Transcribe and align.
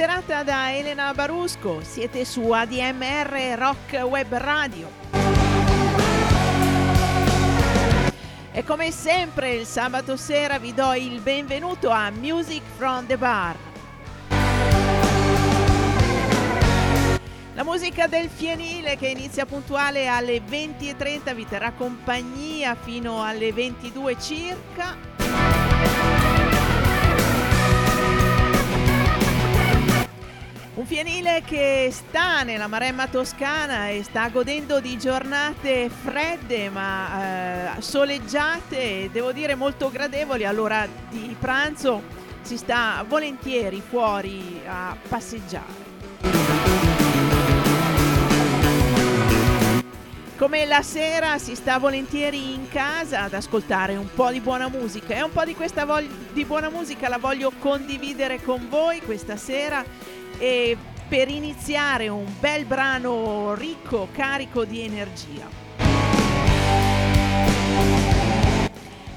buonasera 0.00 0.42
da 0.44 0.74
Elena 0.74 1.12
Barusco, 1.12 1.82
siete 1.82 2.24
su 2.24 2.52
ADMR 2.52 3.54
Rock 3.58 4.00
Web 4.02 4.32
Radio. 4.32 4.88
E 8.50 8.64
come 8.64 8.90
sempre 8.92 9.52
il 9.56 9.66
sabato 9.66 10.16
sera 10.16 10.58
vi 10.58 10.72
do 10.72 10.94
il 10.94 11.20
benvenuto 11.20 11.90
a 11.90 12.10
Music 12.10 12.62
from 12.78 13.04
the 13.06 13.18
Bar. 13.18 13.56
La 17.52 17.62
musica 17.62 18.06
del 18.06 18.30
fienile 18.30 18.96
che 18.96 19.08
inizia 19.08 19.44
puntuale 19.44 20.06
alle 20.06 20.40
20.30 20.40 21.34
vi 21.34 21.46
terrà 21.46 21.72
compagnia 21.72 22.74
fino 22.74 23.22
alle 23.22 23.52
22 23.52 24.18
circa. 24.18 25.09
Un 30.80 30.86
fienile 30.86 31.42
che 31.44 31.90
sta 31.92 32.42
nella 32.42 32.66
Maremma 32.66 33.06
toscana 33.06 33.90
e 33.90 34.02
sta 34.02 34.30
godendo 34.30 34.80
di 34.80 34.96
giornate 34.96 35.90
fredde 35.90 36.70
ma 36.70 37.76
eh, 37.76 37.82
soleggiate, 37.82 39.10
devo 39.12 39.30
dire 39.32 39.54
molto 39.54 39.90
gradevoli. 39.90 40.46
All'ora 40.46 40.88
di 41.10 41.36
pranzo 41.38 42.00
si 42.40 42.56
sta 42.56 43.04
volentieri 43.06 43.82
fuori 43.86 44.62
a 44.66 44.96
passeggiare. 45.06 45.88
Come 50.38 50.64
la 50.64 50.80
sera 50.80 51.36
si 51.36 51.56
sta 51.56 51.76
volentieri 51.76 52.54
in 52.54 52.70
casa 52.70 53.24
ad 53.24 53.34
ascoltare 53.34 53.96
un 53.96 54.08
po' 54.14 54.30
di 54.30 54.40
buona 54.40 54.68
musica 54.68 55.14
e 55.14 55.20
un 55.20 55.30
po' 55.30 55.44
di 55.44 55.54
questa 55.54 55.84
vog- 55.84 56.08
di 56.32 56.46
buona 56.46 56.70
musica 56.70 57.10
la 57.10 57.18
voglio 57.18 57.52
condividere 57.58 58.40
con 58.40 58.66
voi 58.70 59.02
questa 59.02 59.36
sera 59.36 59.84
e 60.40 60.74
per 61.06 61.28
iniziare 61.28 62.08
un 62.08 62.24
bel 62.40 62.64
brano 62.64 63.54
ricco, 63.54 64.08
carico 64.10 64.64
di 64.64 64.80
energia. 64.80 65.46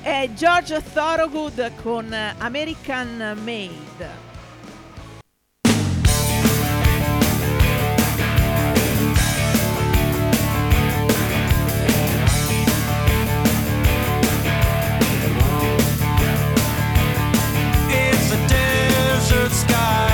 È 0.01 0.29
George 0.35 0.83
Thorogood 0.93 1.71
con 1.81 2.13
American 2.39 3.39
Made. 3.41 4.31
miles 19.73 19.91
and 19.91 20.12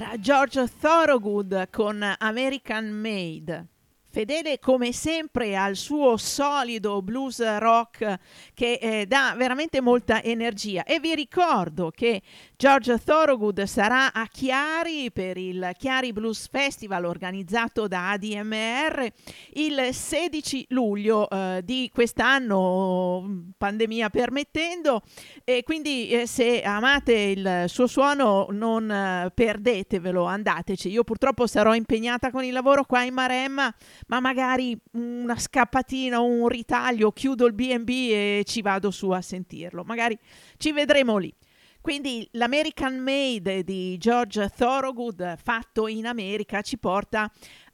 era 0.00 0.16
George 0.18 0.66
Thorogood 0.80 1.68
con 1.70 2.02
American 2.02 2.90
Made 2.90 3.66
fedele 4.10 4.58
come 4.58 4.92
sempre 4.92 5.56
al 5.56 5.76
suo 5.76 6.16
solido 6.16 7.00
blues 7.02 7.58
rock 7.58 8.18
che 8.54 8.78
eh, 8.80 9.06
dà 9.06 9.34
veramente 9.36 9.80
molta 9.80 10.22
energia 10.22 10.84
e 10.84 11.00
vi 11.00 11.14
ricordo 11.14 11.90
che 11.94 12.22
George 12.56 12.98
Thorogood 13.02 13.62
sarà 13.62 14.12
a 14.12 14.26
Chiari 14.26 15.10
per 15.12 15.36
il 15.36 15.70
Chiari 15.78 16.12
Blues 16.12 16.48
Festival 16.50 17.04
organizzato 17.04 17.88
da 17.88 18.10
ADMR 18.10 19.10
il 19.54 19.88
16 19.92 20.66
luglio 20.70 21.28
eh, 21.28 21.62
di 21.64 21.90
quest'anno, 21.92 23.52
pandemia 23.56 24.10
permettendo, 24.10 25.02
e 25.44 25.62
quindi 25.62 26.10
eh, 26.10 26.26
se 26.26 26.62
amate 26.62 27.12
il 27.12 27.64
suo 27.66 27.86
suono 27.86 28.46
non 28.50 28.90
eh, 28.90 29.30
perdetevelo, 29.32 30.24
andateci. 30.24 30.88
Io 30.90 31.04
purtroppo 31.04 31.46
sarò 31.46 31.74
impegnata 31.74 32.30
con 32.30 32.44
il 32.44 32.52
lavoro 32.52 32.84
qua 32.84 33.02
in 33.02 33.14
Maremma, 33.14 33.72
ma 34.06 34.20
magari 34.20 34.78
una 34.92 35.38
scappatina, 35.38 36.20
un 36.20 36.48
ritaglio, 36.48 37.12
chiudo 37.12 37.46
il 37.46 37.54
BB 37.54 37.88
e 37.88 38.42
ci 38.46 38.62
vado 38.62 38.90
su 38.90 39.10
a 39.10 39.20
sentirlo. 39.20 39.82
Magari 39.84 40.18
ci 40.56 40.72
vedremo 40.72 41.16
lì. 41.18 41.32
Quindi 41.80 42.28
l'American 42.32 42.98
Made 42.98 43.64
di 43.64 43.96
George 43.96 44.50
Thorogood, 44.54 45.38
fatto 45.42 45.86
in 45.88 46.06
America, 46.06 46.60
ci 46.60 46.76
porta 46.76 47.30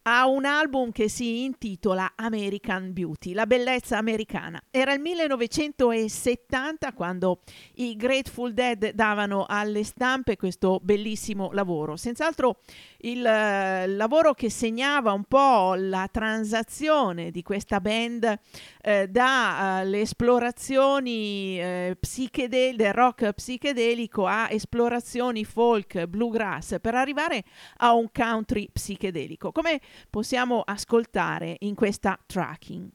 a 0.08 0.28
un 0.28 0.44
album 0.44 0.92
che 0.92 1.08
si 1.08 1.42
intitola 1.42 2.12
American 2.14 2.92
Beauty, 2.92 3.32
la 3.32 3.44
bellezza 3.46 3.98
americana. 3.98 4.62
Era 4.70 4.92
il 4.92 5.00
1970 5.00 6.92
quando 6.92 7.40
i 7.74 7.96
Grateful 7.96 8.52
Dead 8.54 8.92
davano 8.92 9.46
alle 9.48 9.82
stampe 9.82 10.36
questo 10.36 10.78
bellissimo 10.80 11.50
lavoro. 11.52 11.96
Senz'altro 11.96 12.60
il 13.06 13.20
uh, 13.20 13.88
lavoro 13.96 14.34
che 14.34 14.50
segnava 14.50 15.12
un 15.12 15.24
po' 15.24 15.74
la 15.76 16.08
transazione 16.10 17.30
di 17.30 17.42
questa 17.42 17.80
band 17.80 18.38
eh, 18.82 19.06
dalle 19.08 19.98
uh, 19.98 20.00
esplorazioni 20.00 21.60
eh, 21.60 21.96
psichedel- 21.98 22.76
del 22.76 22.92
rock 22.92 23.32
psichedelico 23.32 24.26
a 24.26 24.48
esplorazioni 24.50 25.44
folk, 25.44 26.06
bluegrass, 26.06 26.78
per 26.80 26.94
arrivare 26.94 27.44
a 27.78 27.94
un 27.94 28.10
country 28.12 28.68
psichedelico. 28.72 29.52
Come 29.52 29.80
possiamo 30.10 30.62
ascoltare 30.64 31.56
in 31.60 31.74
questa 31.74 32.18
tracking. 32.26 32.90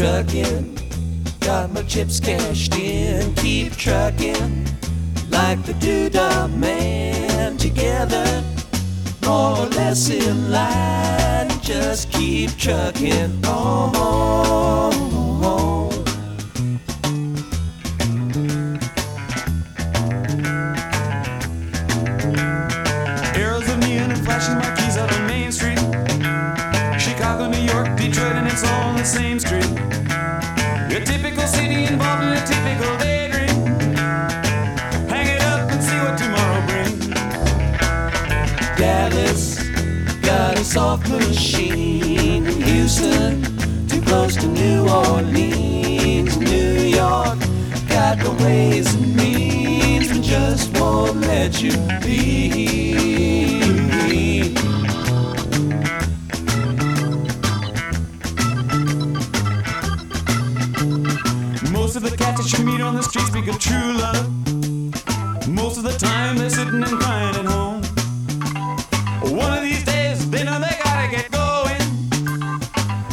Trucking, 0.00 0.78
got 1.40 1.72
my 1.74 1.82
chips 1.82 2.20
cashed 2.20 2.74
in, 2.74 3.34
keep 3.34 3.76
trucking 3.76 4.66
like 5.28 5.62
the 5.66 5.74
doodah 5.74 6.50
man 6.56 7.58
together. 7.58 8.42
More 9.26 9.58
or 9.58 9.66
less 9.66 10.08
in 10.08 10.50
line. 10.50 11.50
Just 11.60 12.10
keep 12.10 12.50
trucking 12.52 13.44
on. 13.44 13.92
Oh, 13.92 13.92
oh, 13.94 14.90
oh. 15.12 15.29
All 28.62 28.90
on 28.90 28.96
the 28.96 29.04
same 29.04 29.38
street. 29.38 29.70
Your 30.90 31.00
typical 31.00 31.46
city 31.46 31.84
involved 31.84 32.24
in 32.24 32.30
a 32.30 32.46
typical 32.46 32.96
daydream. 32.98 33.64
Hang 35.08 35.26
it 35.26 35.42
up 35.42 35.70
and 35.70 35.82
see 35.82 35.98
what 36.04 36.18
tomorrow 36.18 36.60
brings. 36.66 37.06
Dallas 38.76 39.68
got 40.20 40.58
a 40.58 40.64
soft 40.64 41.08
machine. 41.08 42.44
Houston, 42.44 43.42
too 43.88 44.02
close 44.02 44.36
to 44.36 44.46
New 44.46 44.88
Orleans. 44.88 46.36
New 46.36 46.80
York 47.00 47.38
got 47.88 48.18
the 48.18 48.36
ways 48.44 48.94
and 48.94 49.16
means, 49.16 50.10
and 50.10 50.22
just 50.22 50.76
won't 50.78 51.16
let 51.22 51.62
you 51.62 51.72
be. 52.02 52.80
That 62.42 62.58
you 62.58 62.64
meet 62.64 62.80
on 62.80 62.94
the 62.94 63.02
street 63.02 63.26
speak 63.26 63.48
of 63.48 63.58
true 63.58 63.92
love. 63.98 64.26
Most 65.46 65.76
of 65.76 65.84
the 65.84 65.96
time 65.98 66.38
they're 66.38 66.48
sitting 66.48 66.82
and 66.82 66.98
crying 66.98 67.36
at 67.36 67.44
home. 67.44 67.82
One 69.36 69.52
of 69.58 69.62
these 69.62 69.84
days 69.84 70.30
they 70.30 70.44
know 70.44 70.58
they 70.58 70.74
gotta 70.82 71.10
get 71.10 71.30
going. 71.30 71.82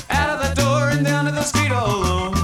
Out 0.10 0.30
of 0.30 0.40
the 0.48 0.54
door 0.62 0.90
and 0.90 1.06
down 1.06 1.26
to 1.26 1.32
the 1.32 1.44
street 1.44 1.72
all 1.72 1.94
alone. 1.96 2.36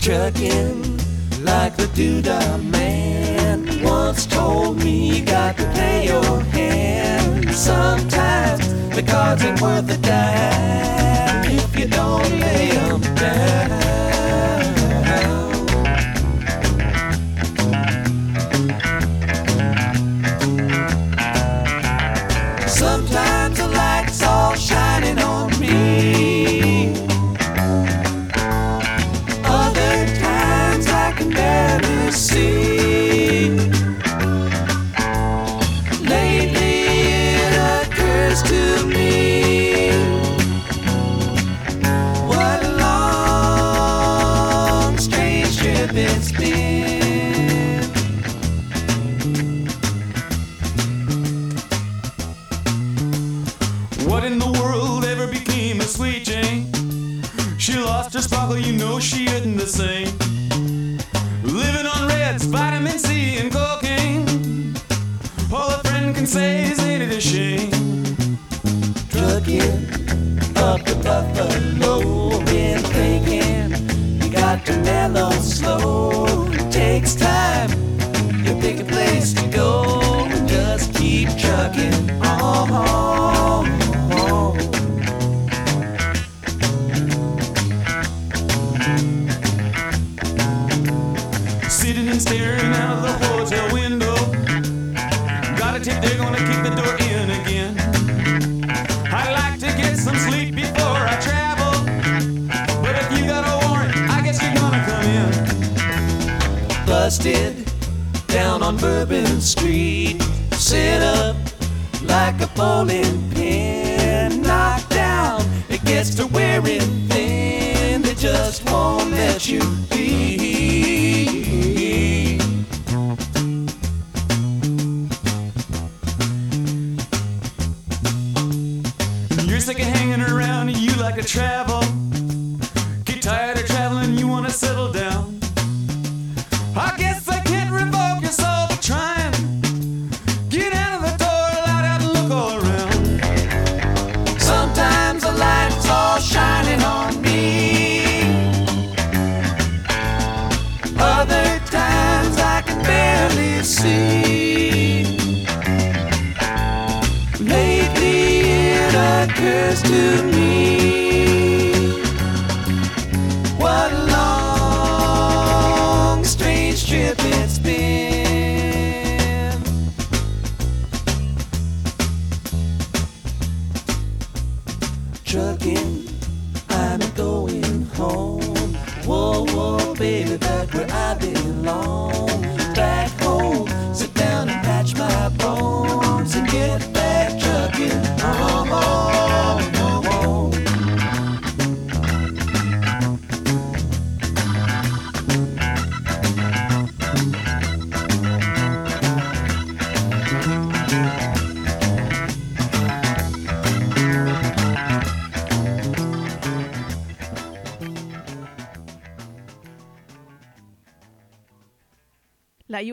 trucking 0.00 0.96
like 1.44 1.76
the 1.76 1.88
doodah 1.94 2.64
man 2.70 3.82
once 3.84 4.26
told 4.26 4.78
me 4.78 5.18
you 5.18 5.24
got 5.24 5.56
to 5.56 5.64
play 5.70 6.06
your 6.06 6.40
hand 6.56 7.48
sometimes 7.54 8.66
the 8.96 9.02
cards 9.02 9.44
ain't 9.44 9.60
worth 9.60 9.88
a 9.90 9.98
dime 9.98 11.44
if 11.44 11.78
you 11.78 11.86
don't 11.86 12.28
lay 12.40 12.70
'em 12.70 13.00
down 13.14 13.87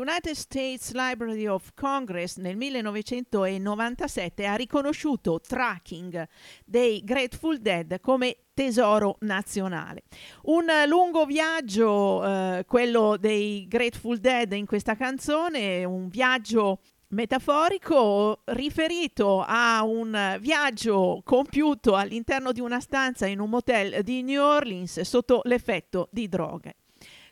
United 0.07 0.35
States 0.35 0.91
Library 0.93 1.47
of 1.47 1.71
Congress 1.73 2.37
nel 2.37 2.55
1997 2.55 4.45
ha 4.45 4.53
riconosciuto 4.53 5.41
Tracking 5.41 6.27
dei 6.63 7.03
Grateful 7.03 7.57
Dead 7.57 7.99
come 8.01 8.37
tesoro 8.53 9.17
nazionale. 9.21 10.03
Un 10.43 10.65
lungo 10.87 11.25
viaggio, 11.25 12.23
eh, 12.23 12.65
quello 12.67 13.17
dei 13.19 13.65
Grateful 13.67 14.19
Dead 14.19 14.51
in 14.51 14.67
questa 14.67 14.95
canzone, 14.95 15.83
un 15.83 16.07
viaggio 16.07 16.81
metaforico 17.07 18.43
riferito 18.45 19.43
a 19.43 19.83
un 19.83 20.37
viaggio 20.39 21.21
compiuto 21.23 21.95
all'interno 21.95 22.51
di 22.51 22.59
una 22.59 22.79
stanza 22.79 23.25
in 23.25 23.39
un 23.39 23.49
motel 23.49 24.03
di 24.03 24.21
New 24.21 24.43
Orleans 24.43 25.01
sotto 25.01 25.41
l'effetto 25.45 26.09
di 26.11 26.29
droghe. 26.29 26.75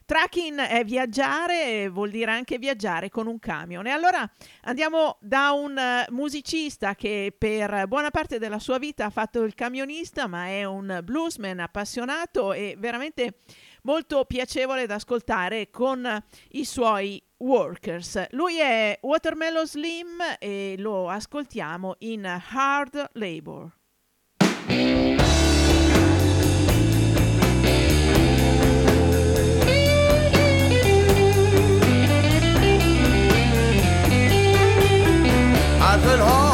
Tracking 0.06 0.60
è 0.60 0.84
viaggiare, 0.84 1.90
vuol 1.90 2.10
dire 2.10 2.32
anche 2.32 2.58
viaggiare 2.58 3.10
con 3.10 3.28
un 3.28 3.40
camion. 3.40 3.88
E 3.88 3.92
allora 3.92 4.30
andiamo 4.64 5.18
da 5.22 5.52
un 5.52 5.78
eh, 5.78 6.06
musicista 6.10 6.96
che 6.96 7.34
per 7.38 7.88
buona 7.88 8.10
parte 8.10 8.40
della 8.40 8.60
sua 8.60 8.78
vita 8.78 9.06
ha 9.06 9.10
fatto 9.10 9.44
il 9.44 9.56
camionista, 9.56 10.28
ma 10.28 10.48
è 10.48 10.64
un 10.64 11.00
bluesman 11.04 11.60
appassionato 11.60 12.54
e 12.54 12.76
veramente 12.78 13.40
molto 13.84 14.26
piacevole 14.26 14.86
da 14.86 14.96
ascoltare 14.96 15.70
con 15.70 16.24
i 16.52 16.66
suoi 16.66 17.22
workers. 17.38 18.28
Lui 18.32 18.58
è 18.60 18.98
Watermelon 19.02 19.68
Slim 19.68 20.22
e 20.40 20.76
lo 20.78 21.10
ascoltiamo 21.10 21.96
in 22.00 22.26
Hard 22.26 23.10
Labor. 23.14 23.72
I 35.94 36.00
said 36.00 36.20
hard 36.22 36.53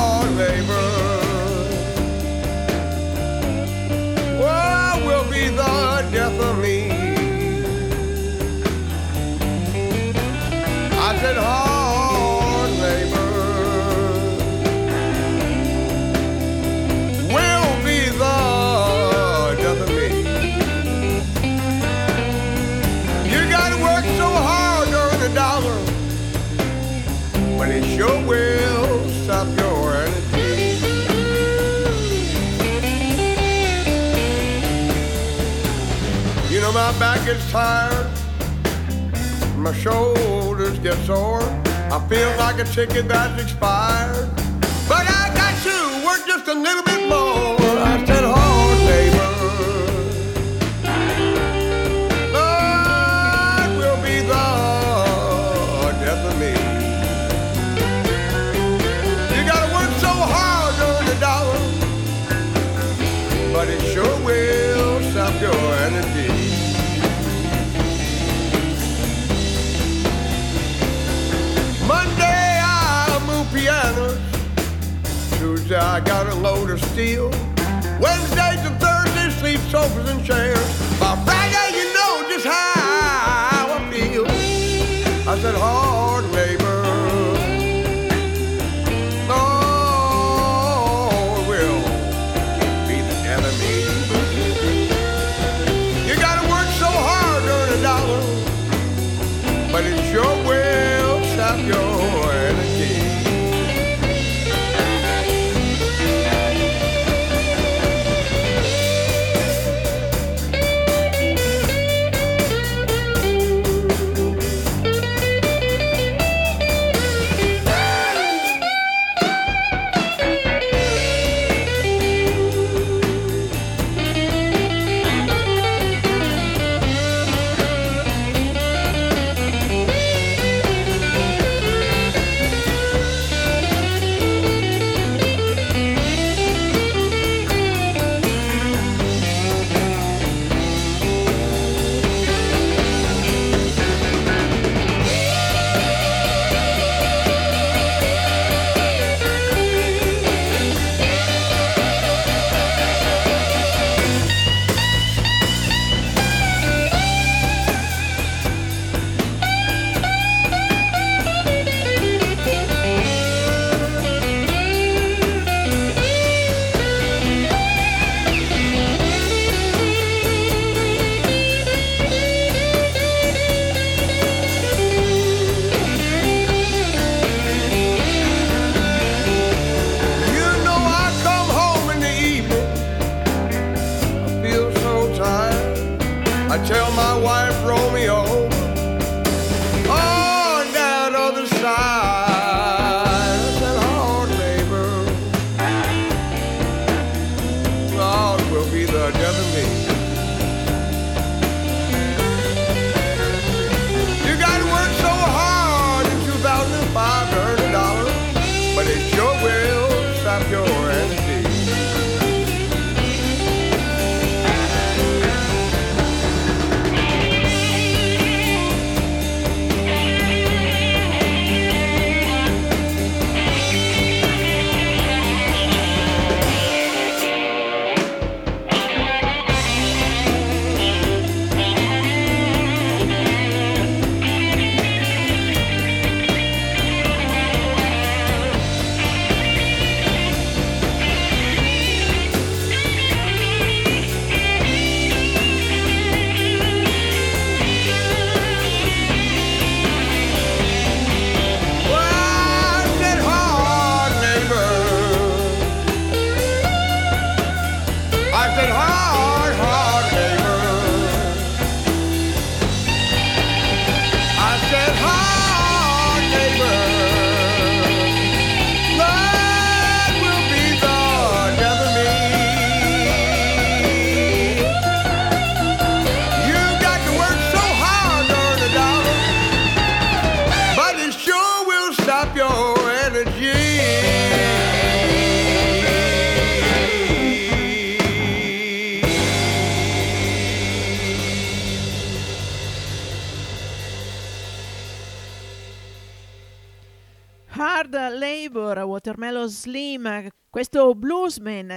You 36.49 36.59
know 36.61 36.71
my 36.71 36.91
back 36.97 37.23
gets 37.27 37.51
tired, 37.51 38.09
my 39.55 39.71
shoulders 39.71 40.79
get 40.79 40.97
sore. 41.05 41.43
I 41.91 42.03
feel 42.09 42.29
like 42.37 42.57
a 42.57 42.63
ticket 42.63 43.07
that's 43.07 43.39
expired, 43.39 44.31
but 44.87 45.05
I 45.07 45.31
got 45.35 45.53
to 45.61 46.05
work 46.07 46.25
just 46.25 46.47
a 46.47 46.55
little 46.55 46.81
bit 46.81 47.07
more. 47.07 47.55
I 47.77 48.03
said 48.03 48.23
I 75.89 75.99
got 75.99 76.27
a 76.27 76.35
load 76.35 76.69
of 76.69 76.79
steel. 76.91 77.31
Wednesdays 77.99 78.63
and 78.63 78.79
Thursdays 78.79 79.35
sleep 79.39 79.59
sofas 79.71 80.07
and 80.07 80.23
chairs. 80.23 80.99
By 80.99 81.15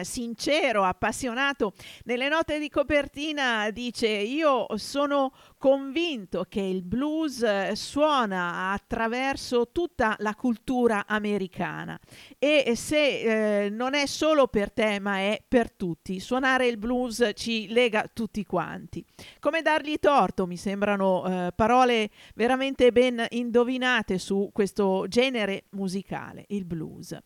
sincero, 0.05 0.85
appassionato, 0.85 1.73
nelle 2.05 2.29
note 2.29 2.59
di 2.59 2.69
copertina 2.69 3.71
dice 3.71 4.09
io 4.09 4.67
sono 4.77 5.33
convinto 5.59 6.45
che 6.49 6.61
il 6.61 6.83
blues 6.83 7.43
eh, 7.43 7.73
suona 7.77 8.73
attraverso 8.73 9.71
tutta 9.71 10.17
la 10.19 10.35
cultura 10.35 11.05
americana 11.07 11.99
e 12.38 12.73
se 12.75 13.65
eh, 13.65 13.71
non 13.71 13.95
è 13.95 14.07
solo 14.07 14.49
per 14.49 14.73
te 14.73 14.99
ma 14.99 15.19
è 15.19 15.43
per 15.47 15.71
tutti. 15.71 16.19
Suonare 16.19 16.67
il 16.67 16.79
blues 16.79 17.31
ci 17.35 17.69
lega 17.69 18.11
tutti 18.12 18.45
quanti. 18.45 19.05
Come 19.38 19.62
dargli 19.62 19.99
torto 19.99 20.47
mi 20.47 20.57
sembrano 20.57 21.25
eh, 21.47 21.53
parole 21.55 22.11
veramente 22.35 22.91
ben 22.91 23.25
indovinate 23.31 24.19
su 24.19 24.51
questo 24.53 25.07
genere 25.09 25.65
musicale, 25.71 26.45
il 26.49 26.65
blues. 26.65 27.17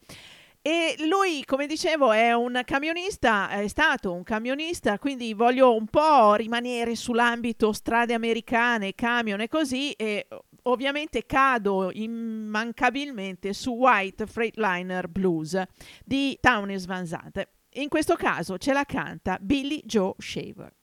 E 0.66 0.96
lui, 1.07 1.44
come 1.44 1.68
dicevo, 1.68 2.11
è 2.11 2.33
un 2.33 2.61
camionista, 2.64 3.50
è 3.50 3.68
stato 3.68 4.12
un 4.12 4.24
camionista, 4.24 4.98
quindi 4.98 5.33
voglio 5.33 5.72
un 5.76 5.87
po' 5.87 6.35
rimanere 6.35 6.96
sull'ambito 6.96 7.72
strade 7.72 8.14
americane, 8.14 8.96
camion 8.96 9.40
e 9.42 9.46
così, 9.46 9.92
e 9.92 10.26
ovviamente 10.62 11.24
cado 11.24 11.92
immancabilmente 11.92 13.52
su 13.52 13.74
White 13.74 14.26
Freightliner 14.26 15.07
Blues 15.07 15.62
di 16.05 16.37
Townes 16.40 16.87
Van 16.87 17.07
Zandt. 17.07 17.48
In 17.74 17.88
questo 17.88 18.16
caso 18.16 18.59
ce 18.59 18.72
la 18.72 18.85
canta 18.85 19.38
Billy 19.40 19.83
Joe 19.85 20.14
Shaver. 20.18 20.74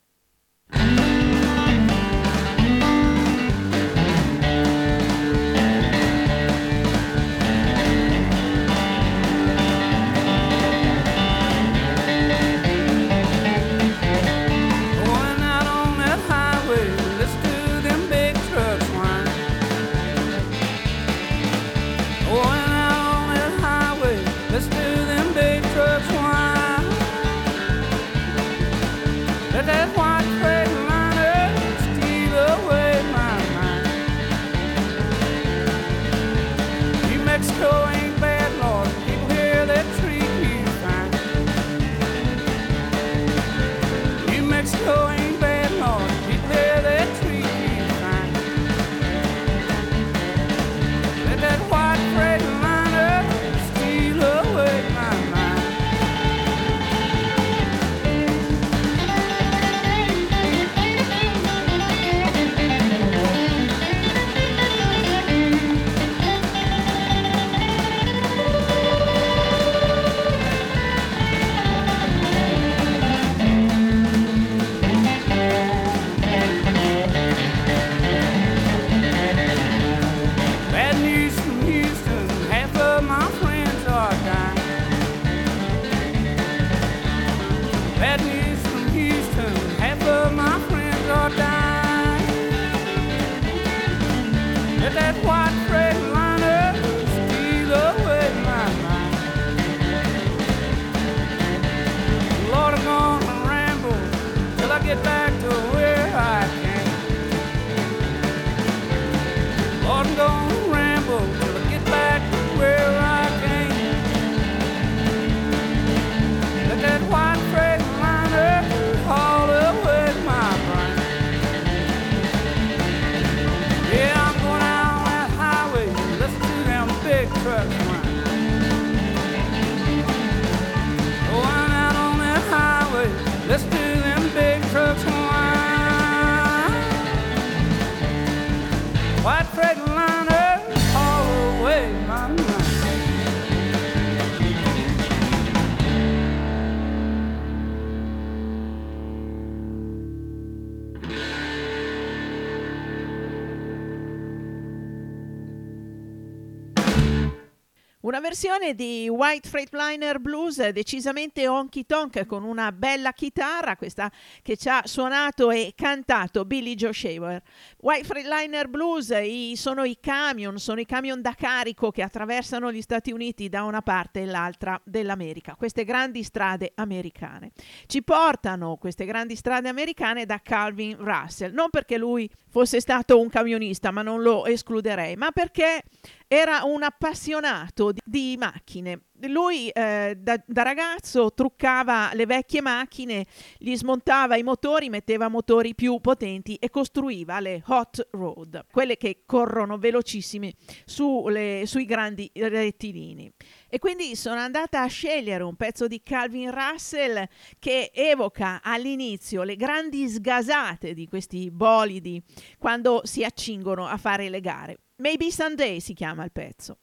Versione 158.44 158.76
di 158.76 159.08
White 159.08 159.48
Freightliner 159.48 160.20
Blues 160.20 160.68
decisamente 160.68 161.48
honky 161.48 161.86
tonk 161.86 162.26
con 162.26 162.44
una 162.44 162.74
bella 162.74 163.14
chitarra, 163.14 163.78
questa 163.78 164.12
che 164.42 164.58
ci 164.58 164.68
ha 164.68 164.82
suonato 164.84 165.50
e 165.50 165.72
cantato 165.74 166.44
Billy 166.44 166.76
Joe 166.76 166.92
Shaver. 166.92 167.42
White 167.78 168.04
Freightliner 168.04 168.68
Blues 168.68 169.12
i- 169.12 169.54
sono 169.56 169.86
i 169.86 169.98
camion, 169.98 170.60
sono 170.60 170.82
i 170.82 170.86
camion 170.86 171.22
da 171.22 171.34
carico 171.36 171.90
che 171.92 172.02
attraversano 172.02 172.70
gli 172.70 172.82
Stati 172.82 173.14
Uniti 173.14 173.48
da 173.48 173.64
una 173.64 173.82
parte 173.82 174.24
e 174.24 174.26
l'altra 174.26 174.78
dell'America, 174.84 175.56
queste 175.56 175.86
grandi 175.86 176.22
strade 176.22 176.74
americane. 176.76 177.52
Ci 177.86 178.04
portano 178.04 178.76
queste 178.76 179.06
grandi 179.06 179.38
strade 179.38 179.70
americane 179.70 180.26
da 180.26 180.42
Calvin 180.44 180.98
Russell, 181.00 181.54
non 181.54 181.70
perché 181.70 181.98
lui 181.98 182.30
fosse 182.54 182.80
stato 182.80 183.20
un 183.20 183.30
camionista, 183.30 183.89
ma 183.89 184.04
non 184.04 184.22
lo 184.22 184.46
escluderei, 184.46 185.16
ma 185.16 185.32
perché 185.32 185.82
era 186.28 186.62
un 186.63 186.84
appassionato 186.84 187.92
di, 187.92 188.00
di 188.04 188.36
macchine. 188.38 189.06
Lui 189.22 189.70
eh, 189.70 190.16
da, 190.16 190.39
da 190.46 190.62
ragazzo 190.62 191.34
truccava 191.34 192.12
le 192.13 192.28
vecchie 192.28 192.62
macchine, 192.62 193.26
gli 193.58 193.76
smontava 193.76 194.36
i 194.36 194.44
motori, 194.44 194.89
metteva 194.89 195.30
motori 195.30 195.74
più 195.74 196.00
potenti 196.00 196.56
e 196.56 196.70
costruiva 196.70 197.39
le 197.39 197.63
hot 197.66 198.10
road, 198.12 198.66
quelle 198.72 198.98
che 198.98 199.24
corrono 199.26 199.80
velocissime 199.80 200.54
sulle- 200.86 201.63
sui 201.66 201.86
grandi 201.86 202.30
rettilini. 202.36 203.32
E 203.74 203.80
quindi 203.80 204.16
sono 204.16 204.40
andata 204.40 204.84
a 204.84 204.86
scegliere 204.86 205.42
un 205.42 205.56
pezzo 205.56 205.88
di 205.88 206.04
Calvin 206.04 206.52
Russell 206.52 207.28
che 207.58 207.90
evoca 207.92 208.62
all'inizio 208.62 209.42
le 209.42 209.56
grandi 209.56 210.08
sgasate 210.08 210.94
di 210.94 211.08
questi 211.08 211.50
bolidi 211.50 212.22
quando 212.60 213.02
si 213.04 213.24
accingono 213.24 213.88
a 213.88 213.98
fare 213.98 214.30
le 214.30 214.42
gare. 214.42 214.78
Maybe 214.98 215.32
Sunday 215.32 215.80
si 215.80 215.96
chiama 215.96 216.24
il 216.24 216.32
pezzo. 216.32 216.78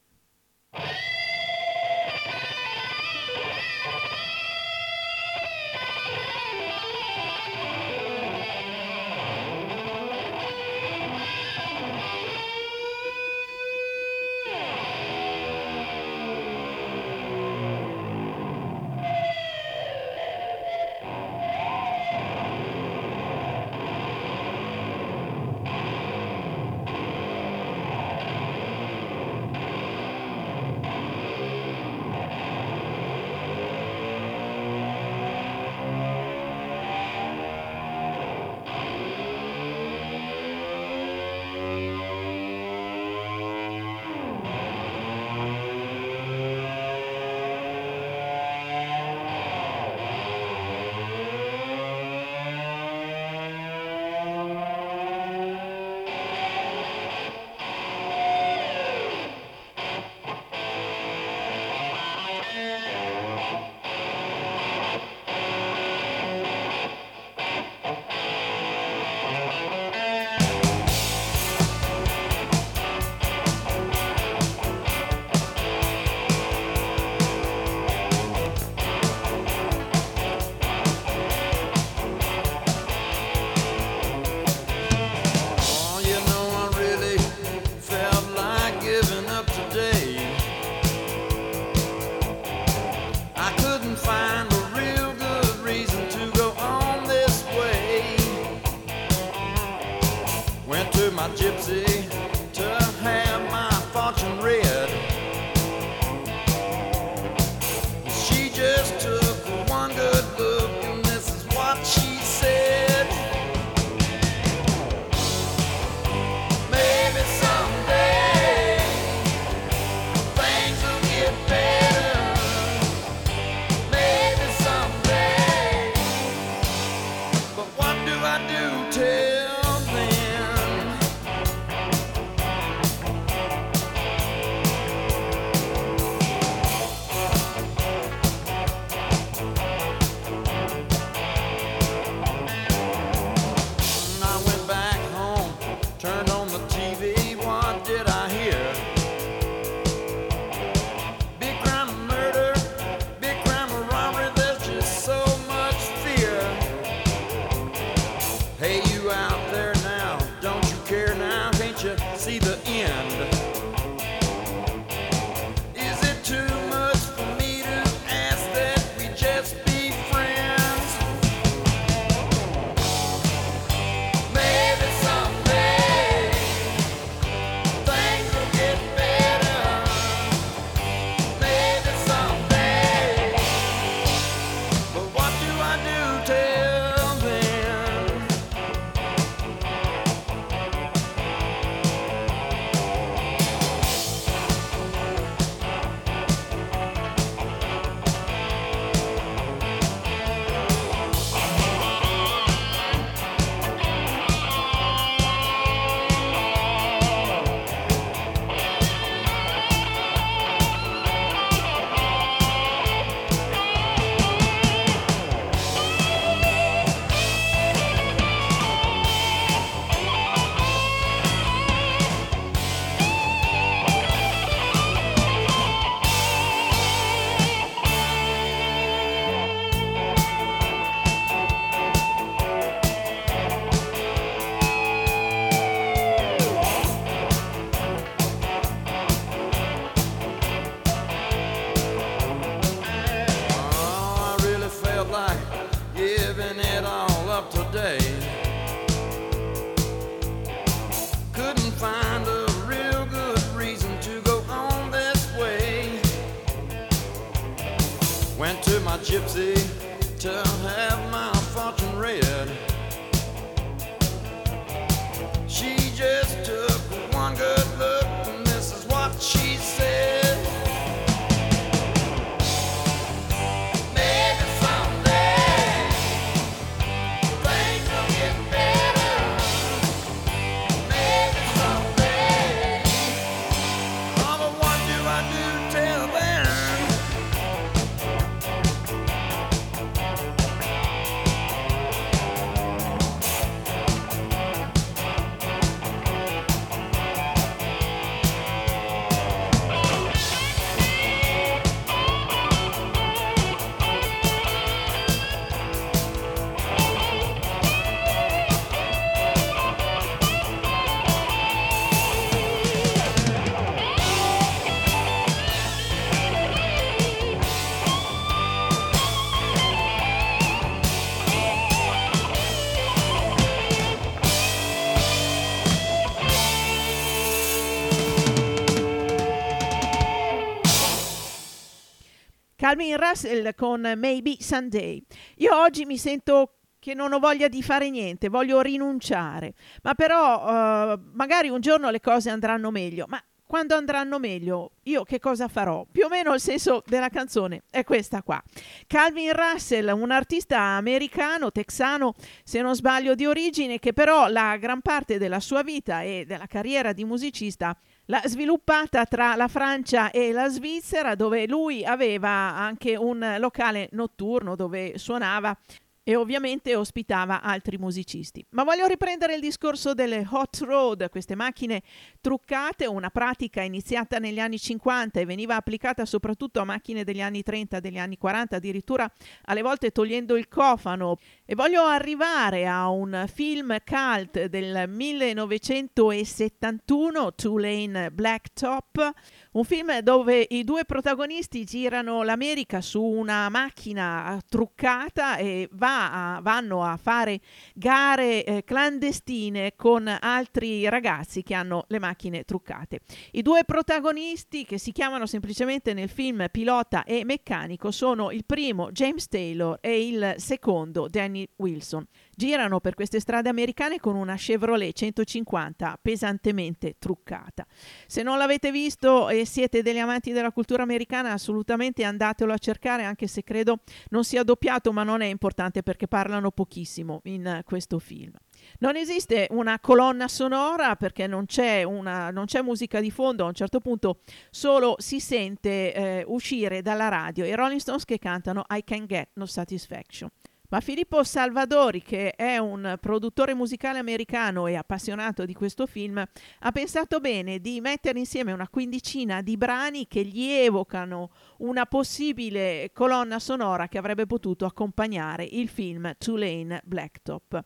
Calvin 332.81 332.97
Russell 332.97 333.53
con 333.55 333.93
Maybe 333.95 334.37
Sunday. 334.39 335.03
Io 335.35 335.55
oggi 335.55 335.85
mi 335.85 335.99
sento 335.99 336.53
che 336.79 336.95
non 336.95 337.13
ho 337.13 337.19
voglia 337.19 337.47
di 337.47 337.61
fare 337.61 337.91
niente, 337.91 338.27
voglio 338.27 338.59
rinunciare, 338.61 339.53
ma 339.83 339.93
però 339.93 340.93
eh, 340.93 340.99
magari 341.13 341.49
un 341.49 341.61
giorno 341.61 341.91
le 341.91 341.99
cose 341.99 342.31
andranno 342.31 342.71
meglio, 342.71 343.05
ma 343.07 343.23
quando 343.45 343.75
andranno 343.75 344.17
meglio, 344.17 344.71
io 344.83 345.03
che 345.03 345.19
cosa 345.19 345.47
farò? 345.47 345.85
Più 345.91 346.05
o 346.05 346.09
meno 346.09 346.33
il 346.33 346.39
senso 346.39 346.81
della 346.87 347.09
canzone 347.09 347.63
è 347.69 347.83
questa 347.83 348.23
qua. 348.23 348.41
Calvin 348.87 349.33
Russell, 349.33 349.89
un 349.89 350.09
artista 350.09 350.57
americano, 350.57 351.51
texano, 351.51 352.15
se 352.43 352.61
non 352.61 352.73
sbaglio 352.73 353.13
di 353.13 353.27
origine, 353.27 353.77
che 353.77 353.93
però 353.93 354.27
la 354.27 354.57
gran 354.57 354.81
parte 354.81 355.19
della 355.19 355.39
sua 355.39 355.61
vita 355.61 356.01
e 356.01 356.23
della 356.25 356.47
carriera 356.47 356.93
di 356.93 357.03
musicista 357.03 357.77
l'ha 358.05 358.21
sviluppata 358.25 359.05
tra 359.05 359.35
la 359.35 359.47
Francia 359.47 360.11
e 360.11 360.31
la 360.31 360.47
Svizzera, 360.49 361.15
dove 361.15 361.47
lui 361.47 361.85
aveva 361.85 362.29
anche 362.29 362.95
un 362.95 363.35
locale 363.39 363.89
notturno 363.91 364.55
dove 364.55 364.97
suonava 364.97 365.57
e 366.03 366.15
ovviamente 366.15 366.75
ospitava 366.75 367.41
altri 367.41 367.77
musicisti. 367.77 368.43
Ma 368.49 368.63
voglio 368.63 368.87
riprendere 368.87 369.35
il 369.35 369.41
discorso 369.41 369.93
delle 369.93 370.27
hot 370.29 370.59
road, 370.61 371.09
queste 371.09 371.35
macchine 371.35 371.83
truccate, 372.19 372.87
una 372.87 373.09
pratica 373.09 373.61
iniziata 373.61 374.17
negli 374.17 374.39
anni 374.39 374.57
50 374.57 375.19
e 375.19 375.25
veniva 375.25 375.55
applicata 375.55 376.05
soprattutto 376.05 376.59
a 376.59 376.65
macchine 376.65 377.03
degli 377.03 377.21
anni 377.21 377.43
30, 377.43 377.79
degli 377.79 377.99
anni 377.99 378.17
40, 378.17 378.55
addirittura 378.55 379.11
alle 379.43 379.61
volte 379.61 379.91
togliendo 379.91 380.35
il 380.35 380.47
cofano 380.47 381.17
E 381.51 381.53
voglio 381.53 381.83
arrivare 381.83 382.65
a 382.65 382.87
un 382.87 383.25
film 383.27 383.75
cult 383.83 384.45
del 384.45 384.85
1971, 384.87 387.35
Tulane 387.35 388.09
Blacktop, 388.09 389.11
un 389.51 389.65
film 389.65 389.99
dove 389.99 390.47
i 390.49 390.63
due 390.63 390.85
protagonisti 390.85 391.65
girano 391.65 392.23
l'America 392.23 392.79
su 392.79 393.03
una 393.03 393.49
macchina 393.49 394.39
truccata 394.47 395.35
e 395.35 395.67
va 395.73 396.35
a, 396.35 396.39
vanno 396.39 396.85
a 396.85 396.95
fare 396.95 397.41
gare 397.73 398.45
eh, 398.45 398.63
clandestine 398.63 399.73
con 399.75 400.07
altri 400.07 400.87
ragazzi 400.87 401.43
che 401.43 401.53
hanno 401.53 401.83
le 401.89 401.99
macchine 401.99 402.45
truccate. 402.45 403.01
I 403.31 403.41
due 403.41 403.65
protagonisti, 403.65 404.63
che 404.63 404.77
si 404.77 404.93
chiamano 404.93 405.25
semplicemente 405.25 405.93
nel 405.93 406.07
film 406.07 406.45
pilota 406.49 407.03
e 407.03 407.25
meccanico, 407.25 407.91
sono 407.91 408.31
il 408.31 408.45
primo 408.45 408.89
James 408.93 409.27
Taylor 409.27 409.79
e 409.81 410.07
il 410.07 410.35
secondo 410.37 411.09
Danny 411.09 411.39
Wilson 411.57 412.05
girano 412.35 412.79
per 412.79 412.95
queste 412.95 413.19
strade 413.19 413.49
americane 413.49 413.99
con 413.99 414.15
una 414.15 414.35
Chevrolet 414.35 414.95
150 414.95 415.99
pesantemente 416.01 416.95
truccata. 416.97 417.65
Se 418.07 418.23
non 418.23 418.37
l'avete 418.37 418.71
visto 418.71 419.29
e 419.29 419.45
siete 419.45 419.81
degli 419.81 419.99
amanti 419.99 420.31
della 420.31 420.51
cultura 420.51 420.83
americana, 420.83 421.31
assolutamente 421.31 422.03
andatelo 422.03 422.51
a 422.51 422.57
cercare, 422.57 423.03
anche 423.03 423.27
se 423.27 423.43
credo 423.43 423.79
non 424.09 424.23
sia 424.23 424.43
doppiato, 424.43 424.91
ma 424.91 425.03
non 425.03 425.21
è 425.21 425.27
importante 425.27 425.83
perché 425.83 426.07
parlano 426.07 426.51
pochissimo 426.51 427.21
in 427.25 427.61
questo 427.63 427.99
film. 427.99 428.33
Non 428.79 428.95
esiste 428.95 429.47
una 429.51 429.79
colonna 429.79 430.27
sonora 430.27 430.95
perché 430.95 431.27
non 431.27 431.45
c'è, 431.45 431.83
una, 431.83 432.31
non 432.31 432.45
c'è 432.45 432.61
musica 432.61 432.99
di 432.99 433.11
fondo, 433.11 433.45
a 433.45 433.47
un 433.47 433.53
certo 433.53 433.79
punto 433.79 434.19
solo 434.49 434.95
si 434.99 435.19
sente 435.19 435.93
eh, 435.93 436.23
uscire 436.27 436.81
dalla 436.81 437.07
radio 437.07 437.45
i 437.45 437.55
Rolling 437.55 437.79
Stones 437.79 438.05
che 438.05 438.19
cantano 438.19 438.65
I 438.69 438.83
Can 438.83 439.05
Get 439.05 439.29
No 439.33 439.45
Satisfaction. 439.45 440.29
Ma 440.71 440.79
Filippo 440.79 441.21
Salvadori, 441.25 442.01
che 442.01 442.31
è 442.31 442.57
un 442.57 442.95
produttore 443.01 443.53
musicale 443.53 443.99
americano 443.99 444.67
e 444.67 444.75
appassionato 444.75 445.43
di 445.43 445.53
questo 445.53 445.85
film, 445.85 446.17
ha 446.17 446.71
pensato 446.71 447.19
bene 447.19 447.59
di 447.59 447.81
mettere 447.81 448.19
insieme 448.19 448.53
una 448.53 448.69
quindicina 448.69 449.41
di 449.41 449.57
brani 449.57 450.07
che 450.07 450.23
gli 450.23 450.47
evocano 450.47 451.31
una 451.57 451.85
possibile 451.85 452.89
colonna 452.93 453.37
sonora 453.39 453.89
che 453.89 453.97
avrebbe 453.97 454.25
potuto 454.25 454.63
accompagnare 454.63 455.43
il 455.43 455.67
film 455.67 456.09
Tulane 456.17 456.81
Blacktop. 456.85 457.65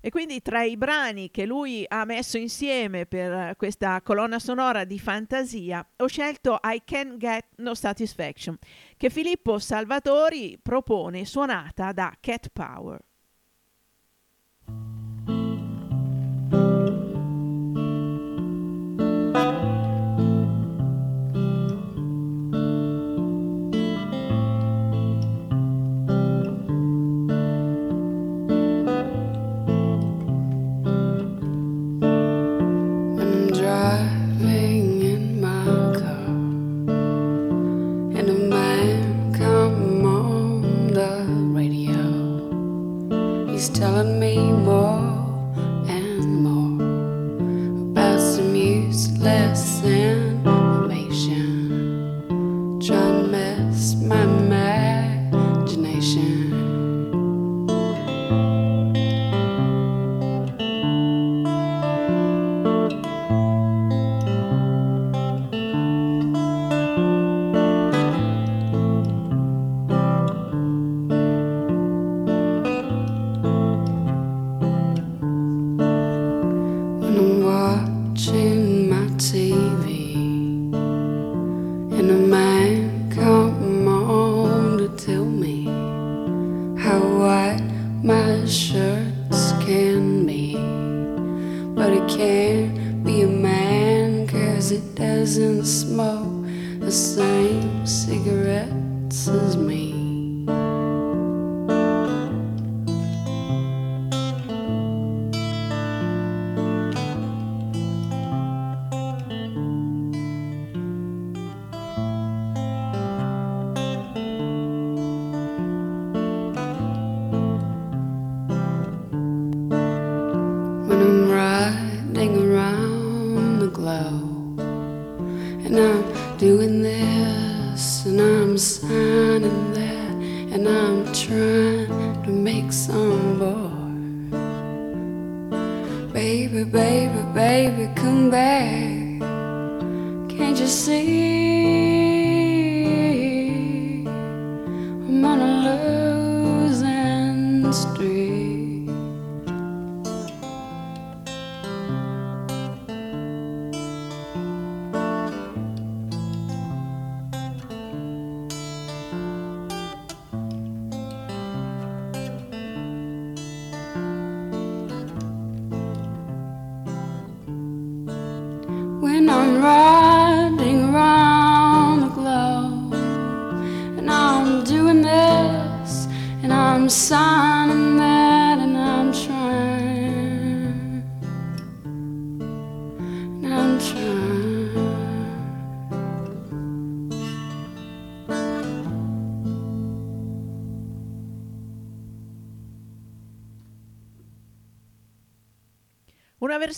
E 0.00 0.10
quindi 0.10 0.40
tra 0.40 0.62
i 0.62 0.76
brani 0.76 1.30
che 1.30 1.44
lui 1.44 1.84
ha 1.88 2.04
messo 2.04 2.38
insieme 2.38 3.06
per 3.06 3.56
questa 3.56 4.00
colonna 4.00 4.38
sonora 4.38 4.84
di 4.84 4.98
fantasia 4.98 5.84
ho 5.96 6.06
scelto 6.06 6.60
I 6.62 6.82
Can 6.84 7.18
Get 7.18 7.46
No 7.56 7.74
Satisfaction, 7.74 8.56
che 8.96 9.10
Filippo 9.10 9.58
Salvatori 9.58 10.56
propone 10.62 11.24
suonata 11.24 11.90
da 11.92 12.14
Cat 12.20 12.50
Power. 12.52 13.00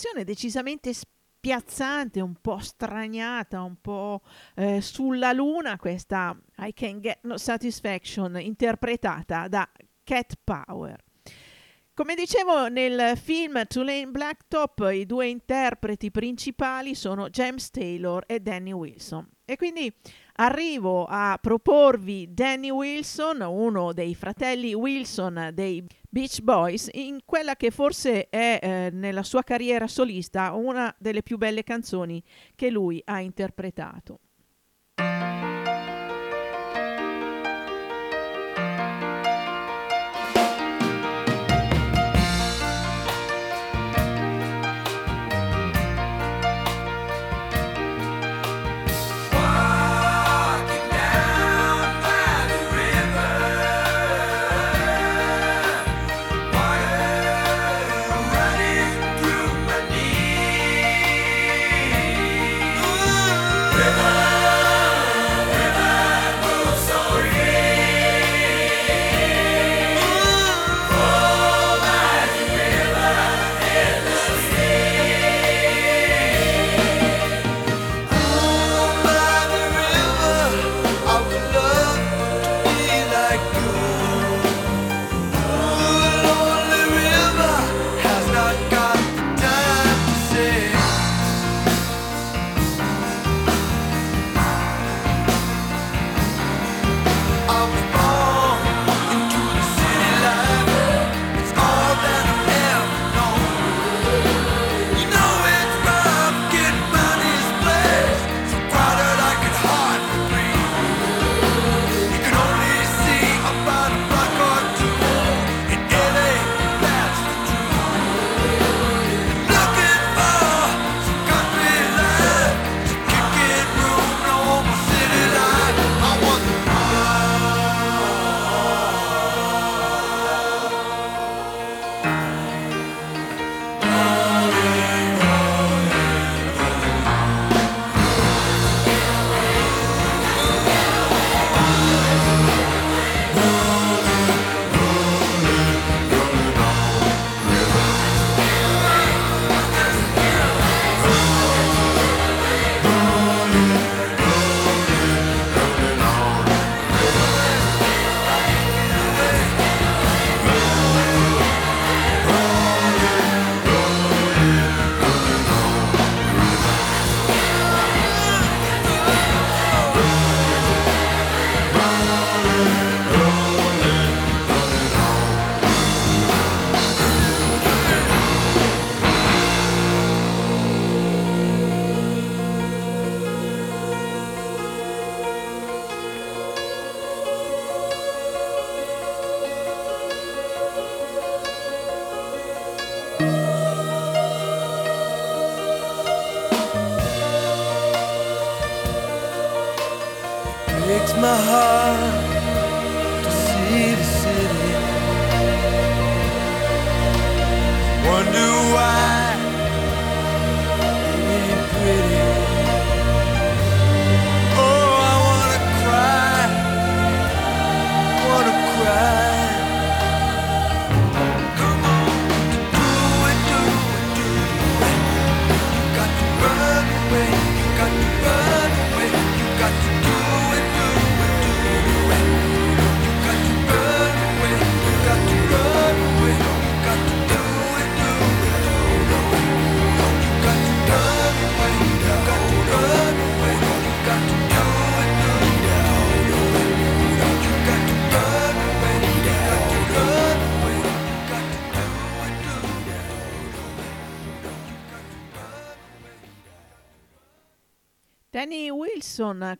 Una 0.01 0.13
versione 0.13 0.25
decisamente 0.25 0.95
spiazzante, 0.95 2.23
un 2.23 2.37
po' 2.41 2.59
straniata, 2.59 3.61
un 3.61 3.77
po' 3.83 4.23
eh, 4.55 4.81
sulla 4.81 5.33
luna, 5.33 5.77
questa 5.77 6.35
I 6.61 6.73
Can 6.73 7.01
Get 7.01 7.19
No 7.25 7.37
Satisfaction 7.37 8.41
interpretata 8.41 9.47
da 9.47 9.69
Cat 10.03 10.39
Power. 10.43 11.05
Come 11.93 12.15
dicevo 12.15 12.69
nel 12.69 13.15
film 13.19 13.67
Tulane 13.67 14.07
Blacktop, 14.07 14.89
i 14.91 15.05
due 15.05 15.29
interpreti 15.29 16.11
principali 16.11 16.95
sono 16.95 17.29
James 17.29 17.69
Taylor 17.69 18.25
e 18.27 18.41
Danny 18.41 18.73
Wilson. 18.73 19.29
E 19.45 19.57
quindi 19.57 19.93
arrivo 20.41 21.05
a 21.05 21.38
proporvi 21.41 22.32
Danny 22.32 22.70
Wilson, 22.70 23.43
uno 23.43 23.93
dei 23.93 24.14
fratelli 24.14 24.72
Wilson 24.72 25.51
dei 25.53 25.84
Beach 26.09 26.41
Boys, 26.41 26.88
in 26.93 27.20
quella 27.26 27.57
che 27.57 27.70
forse 27.70 28.28
è 28.30 28.59
eh, 28.62 28.91
nella 28.91 29.22
sua 29.22 29.43
carriera 29.43 29.86
solista 29.86 30.53
una 30.53 30.95
delle 30.99 31.22
più 31.22 31.36
belle 31.36 31.62
canzoni 31.62 32.22
che 32.55 32.70
lui 32.70 33.03
ha 33.05 33.20
interpretato. 33.20 34.20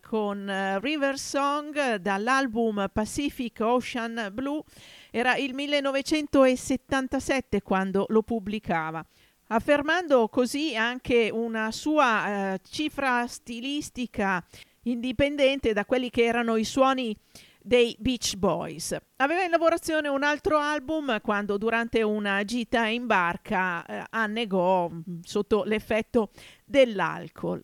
Con 0.01 0.49
eh, 0.49 0.78
River 0.80 1.18
Song 1.18 1.97
dall'album 1.97 2.88
Pacific 2.93 3.59
Ocean 3.61 4.30
Blue 4.32 4.62
era 5.11 5.36
il 5.36 5.55
1977 5.55 7.62
quando 7.62 8.07
lo 8.09 8.22
pubblicava, 8.22 9.05
affermando 9.49 10.28
così 10.28 10.76
anche 10.76 11.30
una 11.32 11.72
sua 11.72 12.55
eh, 12.55 12.61
cifra 12.68 13.26
stilistica 13.26 14.45
indipendente 14.84 15.72
da 15.72 15.84
quelli 15.84 16.11
che 16.11 16.24
erano 16.24 16.57
i 16.57 16.64
suoni 16.64 17.16
dei 17.62 17.95
Beach 17.99 18.36
Boys. 18.36 18.97
Aveva 19.16 19.43
in 19.43 19.51
lavorazione 19.51 20.09
un 20.09 20.22
altro 20.22 20.59
album 20.59 21.20
quando 21.20 21.59
durante 21.59 22.03
una 22.03 22.43
gita 22.45 22.86
in 22.86 23.07
barca 23.07 23.84
eh, 23.84 24.05
annegò 24.11 24.88
mh, 24.88 25.20
sotto 25.22 25.64
l'effetto 25.64 26.30
dell'alcol. 26.64 27.62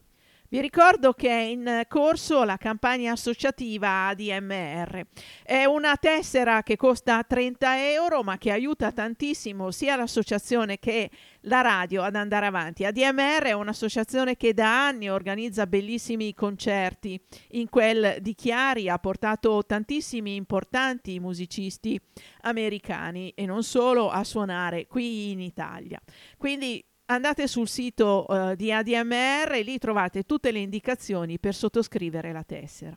Vi 0.57 0.63
ricordo 0.63 1.13
che 1.13 1.29
è 1.29 1.43
in 1.43 1.83
corso 1.87 2.43
la 2.43 2.57
campagna 2.57 3.13
associativa 3.13 4.07
ADMR. 4.07 5.05
È 5.43 5.67
una 5.67 5.99
tessera 5.99 6.63
che 6.63 6.77
costa 6.77 7.23
30 7.23 7.91
euro 7.91 8.23
ma 8.23 8.39
che 8.39 8.53
aiuta 8.53 8.91
tantissimo 8.91 9.71
sia 9.71 9.97
l'associazione 9.97 10.79
che 10.79 11.11
la 11.41 11.61
radio 11.61 12.01
ad 12.01 12.17
andare 12.17 12.47
avanti. 12.47 12.87
ADMR 12.87 13.43
è 13.43 13.53
un'associazione 13.53 14.39
che 14.39 14.55
da 14.55 14.87
anni 14.87 15.11
organizza 15.11 15.67
bellissimi 15.67 16.33
concerti. 16.33 17.21
In 17.51 17.69
quel 17.69 18.17
di 18.23 18.35
Chiari 18.35 18.89
ha 18.89 18.99
portato 18.99 19.63
tantissimi 19.67 20.37
importanti 20.37 21.21
musicisti 21.21 22.01
americani 22.45 23.31
e 23.37 23.45
non 23.45 23.63
solo 23.63 24.09
a 24.09 24.25
suonare 24.25 24.87
qui 24.87 25.33
in 25.33 25.41
Italia. 25.43 26.01
Quindi 26.39 26.83
andate 27.07 27.47
sul 27.47 27.69
sito 27.69 28.25
uh, 28.29 28.55
di 28.55 28.73
ADMR 28.73 29.53
e 29.53 29.63
lì 29.63 29.79
trovate 29.79 30.25
tutte 30.25 30.51
le 30.51 30.59
indicazioni 30.61 31.39
per 31.39 31.55
sottoscrivere 31.55 32.33
la 32.33 32.45
tessera. 32.45 32.97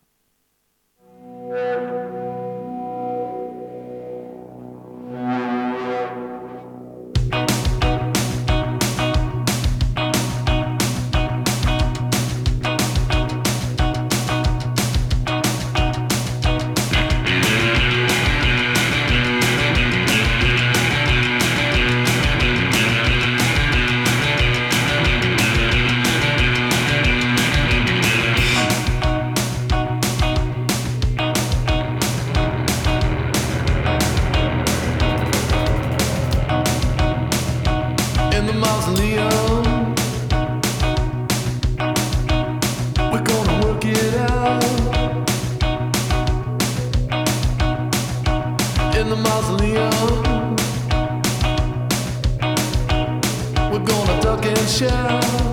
Thank. 5.20 5.59
shell. 54.70 55.49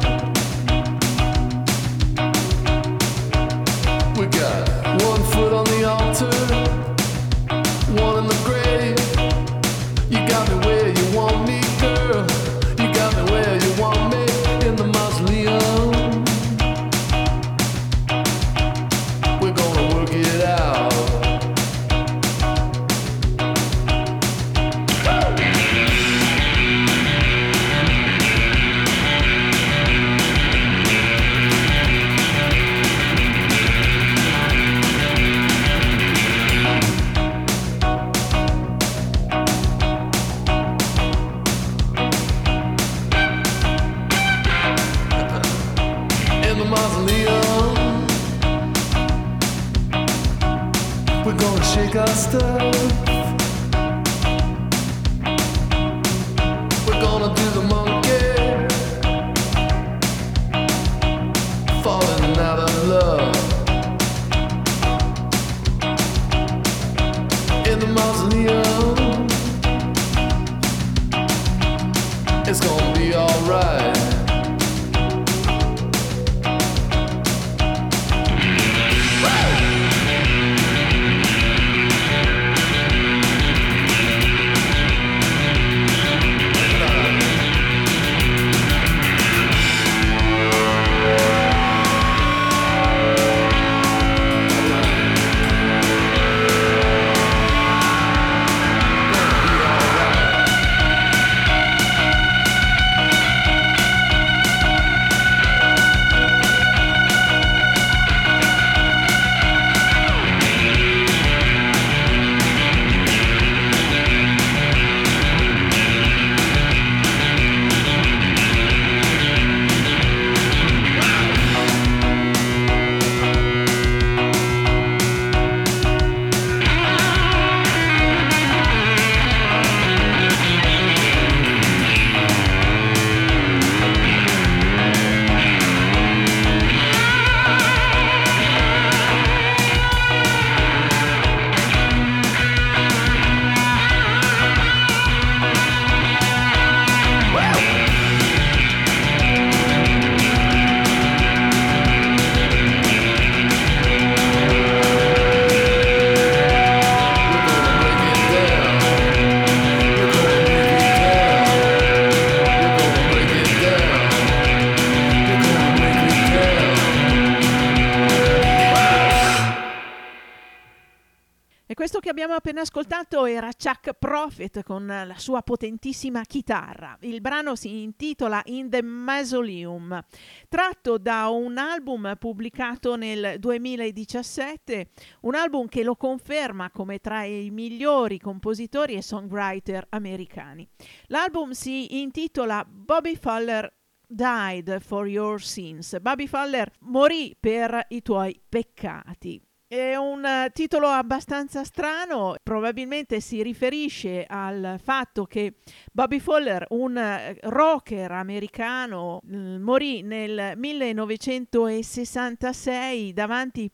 Appena 172.57 172.63
ascoltato 172.63 173.27
era 173.27 173.51
Chuck 173.53 173.93
Prophet 173.99 174.63
con 174.63 174.87
la 174.87 175.19
sua 175.19 175.43
potentissima 175.43 176.23
chitarra. 176.23 176.97
Il 177.01 177.21
brano 177.21 177.55
si 177.55 177.83
intitola 177.83 178.41
In 178.47 178.71
the 178.71 178.83
Mausoleum, 178.83 180.03
tratto 180.49 180.97
da 180.97 181.29
un 181.29 181.59
album 181.59 182.15
pubblicato 182.19 182.97
nel 182.97 183.39
2017, 183.39 184.89
un 185.23 185.35
album 185.35 185.69
che 185.69 185.83
lo 185.83 185.97
conferma 185.97 186.71
come 186.71 186.99
tra 186.99 187.25
i 187.25 187.51
migliori 187.51 188.19
compositori 188.19 188.95
e 188.95 189.03
songwriter 189.03 189.87
americani. 189.91 190.67
L'album 191.09 191.51
si 191.51 192.01
intitola 192.01 192.65
Bobby 192.67 193.17
Fowler 193.17 193.71
Died 194.09 194.81
for 194.81 195.07
Your 195.07 195.43
Sins. 195.43 195.99
Bobby 196.01 196.27
Fowler 196.27 196.71
morì 196.81 197.37
per 197.39 197.87
i 197.89 198.01
tuoi 198.01 198.41
peccati. 198.49 199.46
È 199.69 199.97
un 199.97 200.25
eh, 200.25 200.51
titolo 200.53 200.87
abbastanza 200.87 201.65
strano, 201.65 202.37
probabilmente 202.41 203.19
si 203.19 203.43
riferisce 203.43 204.25
al 204.25 204.79
fatto 204.81 205.25
che 205.25 205.55
Bobby 205.91 206.21
Fowler, 206.21 206.67
un 206.69 206.97
eh, 206.97 207.37
rocker 207.43 208.13
americano, 208.13 209.21
eh, 209.29 209.59
morì 209.59 210.03
nel 210.03 210.53
1966 210.55 213.13
davanti 213.13 213.69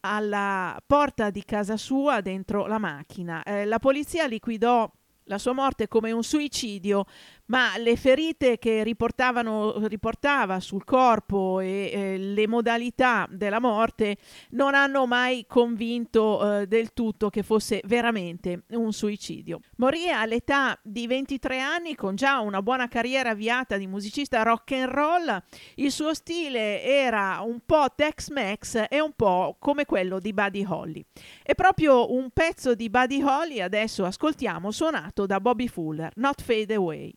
alla 0.00 0.78
porta 0.86 1.30
di 1.30 1.42
casa 1.44 1.78
sua 1.78 2.20
dentro 2.20 2.66
la 2.66 2.78
macchina. 2.78 3.42
Eh, 3.42 3.64
la 3.64 3.78
polizia 3.78 4.26
liquidò 4.26 4.86
la 5.24 5.38
sua 5.38 5.54
morte 5.54 5.88
come 5.88 6.12
un 6.12 6.24
suicidio 6.24 7.06
ma 7.48 7.76
le 7.78 7.96
ferite 7.96 8.58
che 8.58 8.82
riportava 8.82 10.60
sul 10.60 10.84
corpo 10.84 11.60
e 11.60 11.90
eh, 11.92 12.18
le 12.18 12.46
modalità 12.46 13.26
della 13.30 13.60
morte 13.60 14.16
non 14.50 14.74
hanno 14.74 15.06
mai 15.06 15.44
convinto 15.46 16.60
eh, 16.60 16.66
del 16.66 16.92
tutto 16.92 17.30
che 17.30 17.42
fosse 17.42 17.80
veramente 17.84 18.64
un 18.70 18.92
suicidio. 18.92 19.60
Morì 19.76 20.08
all'età 20.10 20.78
di 20.82 21.06
23 21.06 21.60
anni 21.60 21.94
con 21.94 22.14
già 22.16 22.40
una 22.40 22.62
buona 22.62 22.88
carriera 22.88 23.30
avviata 23.30 23.76
di 23.76 23.86
musicista 23.86 24.42
rock 24.42 24.72
and 24.72 24.88
roll. 24.88 25.42
Il 25.76 25.90
suo 25.90 26.14
stile 26.14 26.82
era 26.82 27.40
un 27.40 27.60
po' 27.64 27.86
Tex-Mex 27.94 28.86
e 28.88 29.00
un 29.00 29.12
po' 29.14 29.56
come 29.58 29.84
quello 29.84 30.18
di 30.18 30.32
Buddy 30.32 30.64
Holly. 30.66 31.04
E 31.42 31.54
proprio 31.54 32.12
un 32.12 32.30
pezzo 32.30 32.74
di 32.74 32.90
Buddy 32.90 33.22
Holly 33.22 33.60
adesso 33.60 34.04
ascoltiamo 34.04 34.70
suonato 34.70 35.26
da 35.26 35.40
Bobby 35.40 35.68
Fuller, 35.68 36.12
Not 36.16 36.42
Fade 36.42 36.74
Away. 36.74 37.14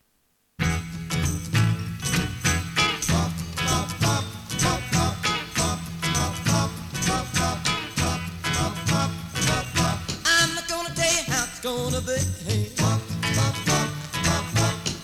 Gonna 11.61 12.01
be. 12.01 12.17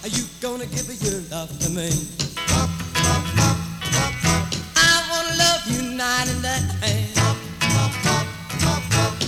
Are 0.04 0.10
you 0.10 0.26
gonna 0.42 0.66
give 0.66 0.90
your 1.04 1.22
love 1.30 1.54
to 1.60 1.70
me? 1.70 1.90
I 4.76 5.06
wanna 5.12 5.38
love 5.38 5.62
you 5.68 5.96
night 5.96 6.28
and 6.28 6.42
day. 6.42 7.06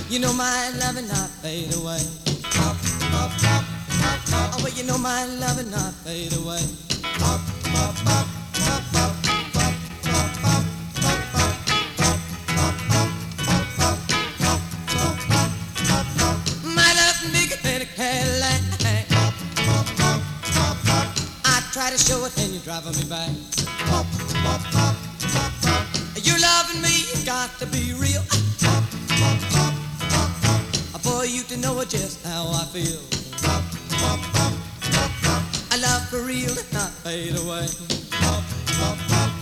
You 0.10 0.20
know 0.20 0.34
my 0.34 0.70
love 0.80 0.98
and 0.98 1.08
not 1.08 1.30
fade 1.42 1.76
away. 1.76 2.02
Oh, 4.32 4.60
well, 4.64 4.74
you 4.74 4.84
know 4.84 4.98
my 4.98 5.26
love 5.26 5.60
and 5.60 5.70
not 5.70 5.94
fade 6.04 6.34
away. 6.34 6.64
Show 22.00 22.24
it 22.26 22.38
and 22.40 22.54
you're 22.54 22.62
driving 22.64 22.96
me 22.96 23.04
back. 23.10 23.30
You're 26.24 26.40
loving 26.40 26.82
me, 26.82 26.94
you 27.12 27.26
got 27.26 27.50
to 27.60 27.66
be 27.68 27.94
real. 27.94 28.24
For 31.02 31.26
you 31.26 31.44
to 31.44 31.58
know 31.58 31.84
just 31.84 32.26
how 32.26 32.48
I 32.54 32.66
feel. 32.72 33.02
I 35.72 35.78
love 35.78 36.08
for 36.10 36.22
real 36.22 36.58
and 36.58 36.74
not 36.74 36.92
fade 37.04 37.36
away. 37.36 37.68
I'm 38.14 39.39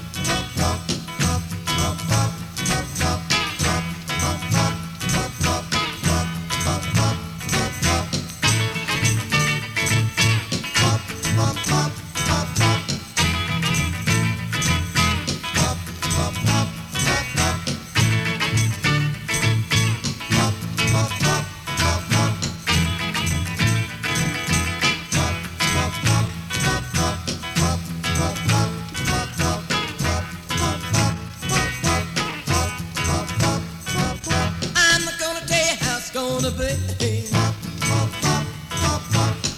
gonna 36.27 36.51
be. 36.51 37.23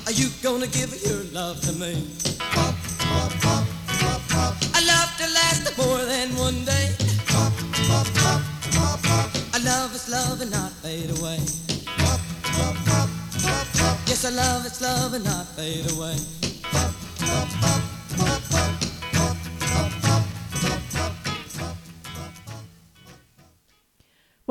Are 0.05 0.11
you 0.11 0.30
gonna 0.43 0.67
give 0.67 0.91
your 1.03 1.24
love 1.34 1.59
to 1.61 1.74
me? 1.74 1.93
I 4.78 4.82
love 4.91 5.09
to 5.20 5.28
last 5.39 5.78
more 5.78 6.03
than 6.05 6.30
one 6.38 6.63
day. 6.65 6.88
I 9.53 9.59
love 9.63 9.95
is 9.95 10.09
love 10.09 10.41
and 10.41 10.51
not 10.51 10.72
fade 10.84 11.09
away. 11.17 11.39
Yes, 14.05 14.26
I 14.26 14.30
love 14.30 14.65
is 14.65 14.82
love 14.82 15.13
and 15.13 15.26
not 15.26 15.47
fade 15.55 15.91
away. 15.91 16.17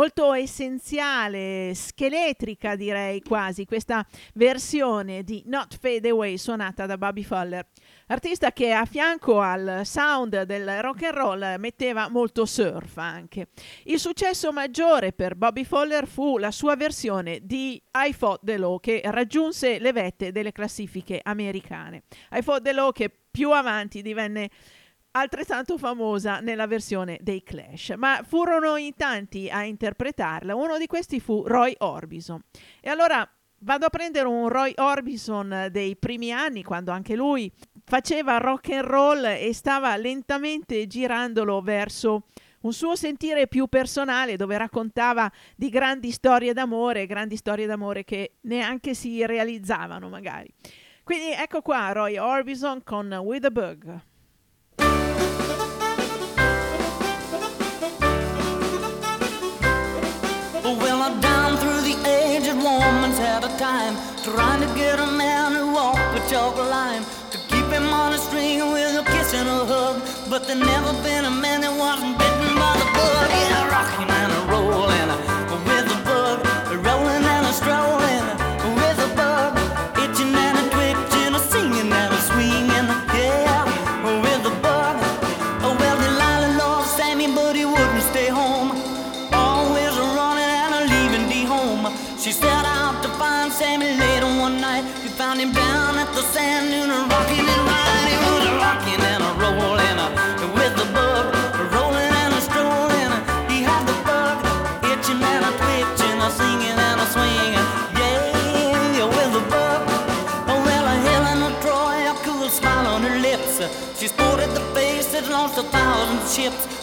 Molto 0.09 0.33
essenziale, 0.33 1.73
scheletrica 1.75 2.77
direi 2.77 3.21
quasi, 3.21 3.67
questa 3.67 4.07
versione 4.33 5.23
di 5.23 5.43
Not 5.45 5.77
Fade 5.79 6.09
Away 6.09 6.39
suonata 6.39 6.87
da 6.87 6.97
Bobby 6.97 7.23
Fuller, 7.23 7.67
artista 8.07 8.51
che 8.53 8.73
a 8.73 8.87
fianco 8.87 9.39
al 9.41 9.83
sound 9.85 10.45
del 10.45 10.81
rock 10.81 11.03
and 11.03 11.15
roll 11.15 11.57
metteva 11.59 12.09
molto 12.09 12.47
surf 12.47 12.97
anche. 12.97 13.49
Il 13.85 13.99
successo 13.99 14.51
maggiore 14.51 15.13
per 15.13 15.35
Bobby 15.35 15.65
Fuller 15.65 16.07
fu 16.07 16.39
la 16.39 16.53
sua 16.53 16.75
versione 16.75 17.41
di 17.43 17.81
I 17.93 18.15
Fought 18.15 18.41
the 18.45 18.57
Law 18.57 18.81
che 18.81 19.03
raggiunse 19.05 19.79
le 19.79 19.93
vette 19.93 20.33
delle 20.33 20.53
classifiche 20.53 21.21
americane. 21.23 22.05
I 22.33 22.41
Fought 22.41 22.63
the 22.63 22.73
Law 22.73 22.93
che 22.93 23.15
più 23.31 23.53
avanti 23.53 24.01
divenne 24.01 24.49
altrettanto 25.13 25.79
famosa 25.79 26.41
nella 26.41 26.67
versione 26.67 27.19
dei 27.21 27.43
Clash, 27.43 27.95
ma 27.97 28.23
furono 28.27 28.77
in 28.77 28.95
tanti 28.95 29.49
a 29.51 29.65
interpretarla. 29.65 30.55
Uno 30.55 30.79
di 30.79 30.87
questi 30.87 31.21
fu 31.21 31.45
Roy 31.47 31.75
Orbison. 31.79 32.41
E 32.81 32.89
allora 32.89 33.29
vado 33.61 33.87
a 33.87 33.91
prendere 33.91 34.29
un 34.29 34.49
Roy 34.49 34.73
Orbison 34.77 35.69
dei 35.71 35.97
primi 35.97 36.33
anni, 36.33 36.63
quando 36.63 36.91
anche 36.93 37.17
lui 37.17 37.51
faceva 37.85 38.37
rock 38.39 38.71
and 38.71 38.85
roll 38.85 39.25
e 39.25 39.51
stava 39.53 39.97
lentamente 39.97 40.87
girandolo 40.87 41.61
verso 41.61 42.25
un 42.61 42.73
suo 42.73 42.97
sentire 42.97 43.47
più 43.47 43.69
personale 43.69 44.37
dove 44.37 44.59
raccontava 44.59 45.31
di 45.57 45.69
grandi 45.69 46.11
storie 46.11 46.53
d'amore, 46.53 47.07
grandi 47.07 47.37
storie 47.37 47.67
d'amore 47.67 48.05
che 48.05 48.37
neanche 48.43 48.95
si 48.95 49.25
realizzavano 49.25 50.09
magari. 50.09 50.53
Quindi 51.03 51.33
ecco 51.33 51.63
qua 51.63 51.93
Roy 51.93 52.19
Orbison 52.19 52.83
con 52.83 53.11
With 53.13 53.45
a 53.45 53.51
Bug. 53.51 54.03
A 63.49 63.59
time 63.59 63.95
trying 64.23 64.61
to 64.61 64.67
get 64.75 64.99
a 64.99 65.07
man 65.07 65.53
who 65.53 65.73
walked 65.73 66.15
the 66.15 66.21
chalk 66.31 66.57
line 66.57 67.03
to 67.31 67.39
keep 67.49 67.67
him 67.67 67.87
on 67.93 68.13
a 68.13 68.19
string 68.19 68.61
with 68.73 69.01
a 69.03 69.05
kiss 69.05 69.35
and 69.35 69.49
a 69.49 69.65
hug. 69.65 70.03
But 70.31 70.47
there 70.47 70.57
never 70.57 70.93
been 71.03 71.25
a 71.25 71.31
man 71.31 71.61
that 71.63 71.75
wasn't 71.79 72.19
bitten 72.19 72.55
by 72.57 72.75
the 72.79 72.89
bug. 72.95 73.38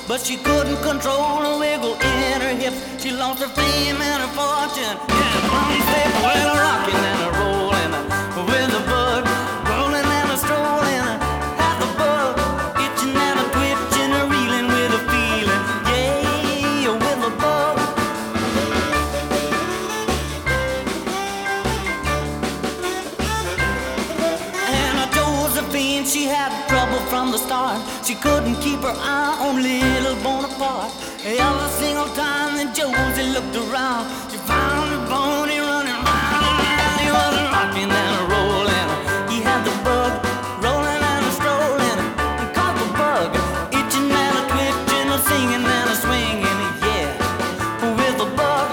But 0.08 0.22
she 0.22 0.38
couldn't 0.38 0.78
control 0.84 1.42
a 1.42 1.60
wiggle 1.60 1.96
in 1.96 2.42
her 2.42 2.56
hips. 2.56 2.78
She 3.02 3.12
lost 3.12 3.42
her 3.42 3.50
fame 3.50 3.98
and 3.98 4.22
her 4.22 4.32
fortune. 4.38 4.98
Yeah, 5.10 5.52
one 5.52 5.82
step, 5.82 6.14
well, 6.24 6.56
rocking 6.56 6.96
and 6.96 7.15
Couldn't 28.22 28.56
keep 28.62 28.80
her 28.80 28.96
eye 28.96 29.38
on 29.42 29.62
little 29.62 30.16
Bonaparte. 30.24 30.92
Every 31.26 31.70
single 31.78 32.08
time 32.16 32.58
that 32.58 32.74
Josie 32.74 33.30
looked 33.34 33.56
around, 33.56 34.10
she 34.32 34.38
found 34.38 34.90
pony 35.10 35.60
running 35.60 35.94
round 35.94 36.58
and. 36.66 37.02
He 37.02 37.10
was 37.14 37.36
rocking 37.54 37.92
and 37.92 38.14
a 38.18 38.24
rolling. 38.34 38.90
He 39.30 39.42
had 39.46 39.62
the 39.66 39.76
bug 39.86 40.12
rolling 40.64 41.02
and 41.02 41.24
a 41.26 41.32
strolling. 41.38 42.02
He 42.42 42.46
caught 42.58 42.76
the 42.82 42.90
bug 42.98 43.30
itching 43.78 44.10
and 44.10 44.34
a 44.42 44.44
twitching, 44.50 45.08
a 45.14 45.18
singing 45.30 45.66
and 45.66 45.88
a 45.90 45.98
swinging. 46.02 46.60
Yeah, 46.82 47.10
with 48.00 48.18
the 48.18 48.30
bug. 48.34 48.70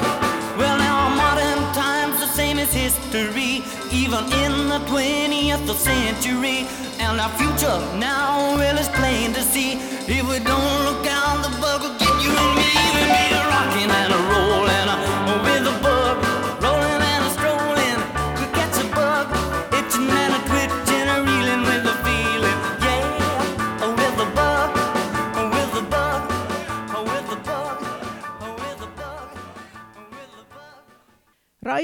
Well, 0.57 0.77
now 0.79 1.13
modern 1.13 1.61
times 1.77 2.21
the 2.21 2.29
same 2.29 2.59
as 2.59 2.73
history, 2.73 3.65
even 3.93 4.25
in 4.45 4.69
the 4.73 4.81
20th 4.89 5.69
century. 5.77 6.69
Our 7.23 7.29
future 7.39 7.79
now 7.99 8.57
well 8.57 8.77
is 8.77 8.89
plain 8.89 9.33
to 9.35 9.43
see. 9.43 9.75
If 10.09 10.29
we 10.29 10.41
don't 10.41 10.85
look 10.87 11.07
out, 11.07 11.22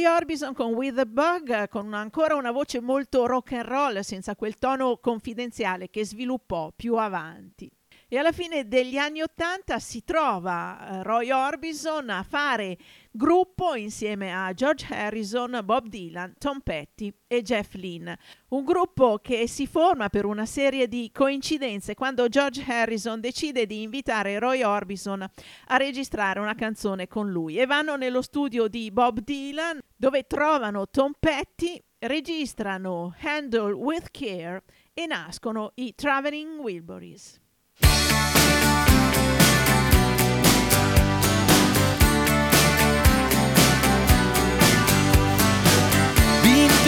Orbison 0.08 0.54
con 0.54 0.72
With 0.74 0.96
the 0.96 1.06
Bug, 1.06 1.68
con 1.68 1.86
una- 1.86 2.00
ancora 2.00 2.34
una 2.34 2.50
voce 2.50 2.80
molto 2.80 3.26
rock 3.26 3.52
and 3.52 3.64
roll, 3.64 4.00
senza 4.00 4.34
quel 4.34 4.56
tono 4.56 4.98
confidenziale 4.98 5.90
che 5.90 6.04
sviluppò 6.04 6.72
più 6.74 6.96
avanti. 6.96 7.70
E 8.10 8.16
alla 8.16 8.32
fine 8.32 8.66
degli 8.66 8.96
anni 8.96 9.20
Ottanta 9.20 9.78
si 9.78 10.02
trova 10.02 10.78
eh, 11.00 11.02
Roy 11.02 11.30
Orbison 11.30 12.08
a 12.08 12.22
fare 12.22 12.78
gruppo 13.10 13.74
insieme 13.74 14.32
a 14.32 14.52
George 14.52 14.86
Harrison, 14.88 15.60
Bob 15.64 15.88
Dylan, 15.88 16.34
Tom 16.38 16.60
Petty 16.60 17.12
e 17.26 17.42
Jeff 17.42 17.74
Lynne. 17.74 18.18
Un 18.48 18.64
gruppo 18.64 19.18
che 19.22 19.46
si 19.48 19.66
forma 19.66 20.08
per 20.08 20.24
una 20.24 20.46
serie 20.46 20.88
di 20.88 21.10
coincidenze 21.12 21.94
quando 21.94 22.28
George 22.28 22.64
Harrison 22.66 23.20
decide 23.20 23.66
di 23.66 23.82
invitare 23.82 24.38
Roy 24.38 24.62
Orbison 24.62 25.22
a 25.22 25.76
registrare 25.76 26.40
una 26.40 26.54
canzone 26.54 27.08
con 27.08 27.30
lui 27.30 27.58
e 27.58 27.66
vanno 27.66 27.96
nello 27.96 28.22
studio 28.22 28.68
di 28.68 28.90
Bob 28.90 29.20
Dylan 29.20 29.78
dove 29.96 30.26
trovano 30.26 30.88
Tom 30.88 31.12
Petty, 31.18 31.82
registrano 31.98 33.14
Handle 33.20 33.72
with 33.72 34.10
Care 34.10 34.62
e 34.94 35.06
nascono 35.06 35.72
i 35.74 35.94
Traveling 35.94 36.60
Wilburys. 36.60 37.40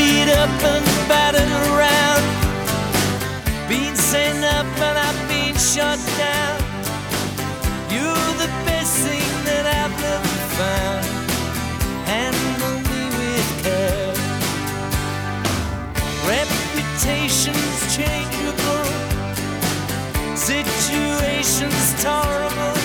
Beat 0.01 0.31
up 0.43 0.57
and 0.73 0.87
battered 1.11 1.53
around. 1.69 2.25
Being 3.69 3.95
sent 3.95 4.43
up 4.57 4.69
and 4.89 4.97
I've 5.07 5.21
been 5.29 5.57
shut 5.73 6.01
down. 6.17 6.57
You're 7.95 8.33
the 8.45 8.51
best 8.69 8.93
thing 9.05 9.31
that 9.49 9.65
I've 9.81 9.99
ever 10.17 10.39
found. 10.61 11.07
Handle 12.13 12.79
me 12.91 13.03
with 13.21 13.51
care. 13.65 14.15
Reputations 16.35 17.73
changeable. 17.97 18.89
Situations 20.35 22.03
tolerable. 22.03 22.80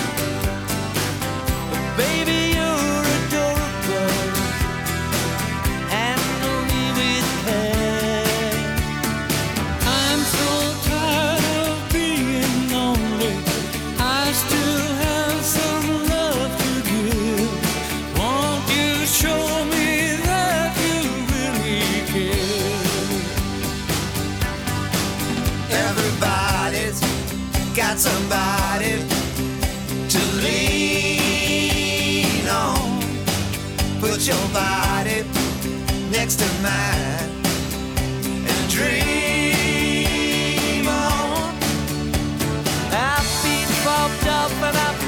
Got 27.96 28.02
somebody 28.02 28.92
to 30.08 30.18
lean 30.42 31.68
on. 32.48 33.00
Put 34.00 34.26
your 34.26 34.48
body 34.52 35.24
next 36.10 36.36
to 36.36 36.46
mine 36.62 37.30
and 38.48 38.70
dream 38.70 39.26
on. 40.88 41.54
I've 42.92 43.42
been 43.42 43.68
popped 43.82 44.26
up 44.26 44.52
and 44.52 44.76
I've 44.76 45.05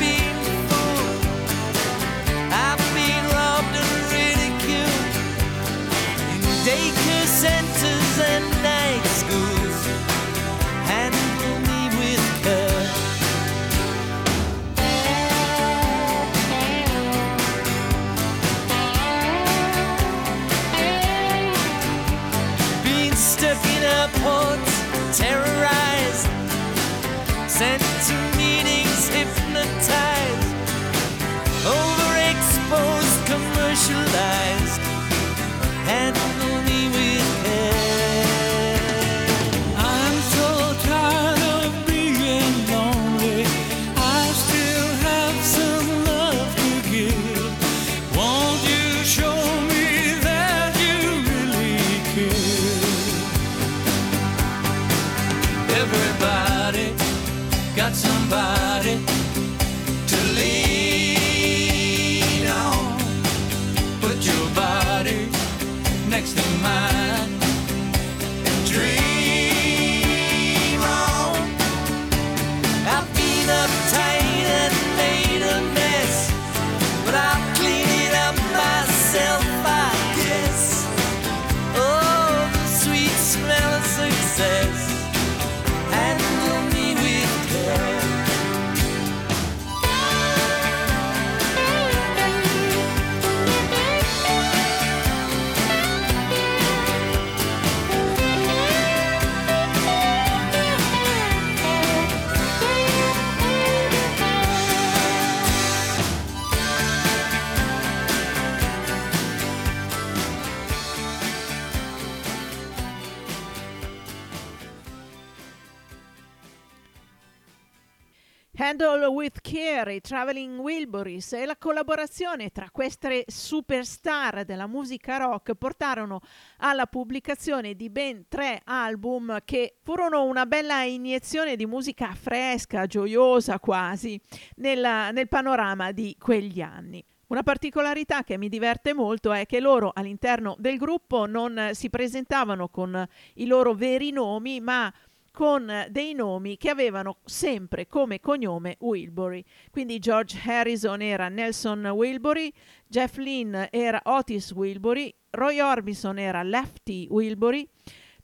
Handle 118.80 119.06
with 119.08 119.40
Care, 119.40 119.92
i 119.92 120.00
Traveling 120.00 120.60
Wilburys 120.60 121.32
e 121.32 121.46
la 121.46 121.56
collaborazione 121.56 122.50
tra 122.50 122.68
queste 122.70 123.24
superstar 123.26 124.44
della 124.44 124.68
musica 124.68 125.16
rock 125.16 125.54
portarono 125.54 126.20
alla 126.58 126.86
pubblicazione 126.86 127.74
di 127.74 127.90
ben 127.90 128.26
tre 128.28 128.60
album 128.62 129.38
che 129.44 129.78
furono 129.82 130.22
una 130.26 130.46
bella 130.46 130.82
iniezione 130.82 131.56
di 131.56 131.66
musica 131.66 132.14
fresca, 132.14 132.86
gioiosa 132.86 133.58
quasi, 133.58 134.20
nella- 134.56 135.10
nel 135.10 135.26
panorama 135.26 135.90
di 135.90 136.14
quegli 136.16 136.60
anni. 136.60 137.04
Una 137.28 137.42
particolarità 137.42 138.22
che 138.22 138.38
mi 138.38 138.48
diverte 138.48 138.94
molto 138.94 139.32
è 139.32 139.44
che 139.44 139.60
loro 139.60 139.90
all'interno 139.92 140.56
del 140.58 140.78
gruppo 140.78 141.26
non 141.26 141.70
si 141.72 141.90
presentavano 141.90 142.68
con 142.68 143.06
i 143.34 143.46
loro 143.46 143.74
veri 143.74 144.12
nomi, 144.12 144.60
ma 144.60 144.90
con 145.38 145.86
dei 145.88 146.14
nomi 146.14 146.56
che 146.56 146.68
avevano 146.68 147.18
sempre 147.24 147.86
come 147.86 148.18
cognome 148.18 148.74
Wilbury. 148.80 149.44
Quindi 149.70 150.00
George 150.00 150.36
Harrison 150.44 151.00
era 151.00 151.28
Nelson 151.28 151.86
Wilbury, 151.86 152.52
Jeff 152.88 153.18
Lynn 153.18 153.54
era 153.70 154.00
Otis 154.02 154.50
Wilbury, 154.50 155.14
Roy 155.30 155.60
Orbison 155.60 156.18
era 156.18 156.42
Lefty 156.42 157.06
Wilbury, 157.08 157.68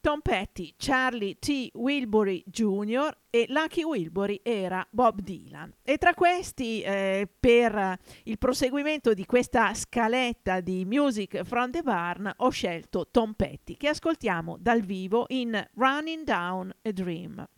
Tom 0.04 0.20
Petty, 0.20 0.74
Charlie 0.76 1.38
T. 1.38 1.70
Wilbury 1.72 2.44
Jr. 2.46 3.08
e 3.30 3.46
Lucky 3.48 3.82
Wilbury 3.84 4.38
era 4.42 4.86
Bob 4.90 5.22
Dylan. 5.22 5.72
E 5.82 5.96
tra 5.96 6.12
questi, 6.12 6.82
eh, 6.82 7.26
per 7.40 7.98
il 8.24 8.36
proseguimento 8.36 9.14
di 9.14 9.24
questa 9.24 9.72
scaletta 9.72 10.60
di 10.60 10.84
Music 10.84 11.42
from 11.44 11.70
the 11.70 11.80
Barn, 11.80 12.30
ho 12.36 12.50
scelto 12.50 13.08
Tom 13.10 13.32
Petty, 13.32 13.78
che 13.78 13.88
ascoltiamo 13.88 14.58
dal 14.60 14.82
vivo 14.82 15.24
in 15.28 15.58
Running 15.72 16.24
Down 16.24 16.70
a 16.82 16.92
Dream. 16.92 17.48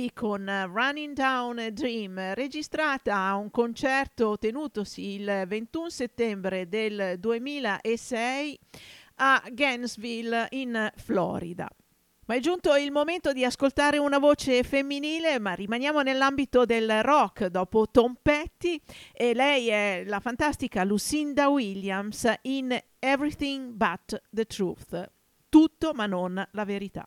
Party 0.00 0.12
con 0.14 0.46
Running 0.72 1.14
Down 1.14 1.58
a 1.58 1.70
Dream, 1.70 2.32
registrata 2.32 3.16
a 3.16 3.34
un 3.34 3.50
concerto 3.50 4.38
tenutosi 4.38 5.20
il 5.20 5.44
21 5.46 5.90
settembre 5.90 6.68
del 6.68 7.16
2006 7.18 8.58
a 9.16 9.42
Gainesville 9.50 10.46
in 10.50 10.90
Florida. 10.96 11.68
Ma 12.26 12.34
è 12.34 12.40
giunto 12.40 12.74
il 12.76 12.90
momento 12.90 13.32
di 13.32 13.44
ascoltare 13.44 13.98
una 13.98 14.18
voce 14.18 14.62
femminile, 14.62 15.38
ma 15.38 15.52
rimaniamo 15.52 16.00
nell'ambito 16.00 16.64
del 16.64 17.02
rock 17.02 17.46
dopo 17.46 17.90
Tom 17.90 18.16
Petty 18.22 18.80
e 19.12 19.34
lei 19.34 19.68
è 19.68 20.04
la 20.06 20.20
fantastica 20.20 20.82
Lucinda 20.84 21.48
Williams 21.48 22.32
in 22.42 22.78
Everything 22.98 23.72
But 23.72 24.22
the 24.30 24.46
Truth. 24.46 25.10
Tutto 25.50 25.92
ma 25.92 26.06
non 26.06 26.42
la 26.52 26.64
verità. 26.64 27.06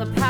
the 0.00 0.06
power. 0.18 0.29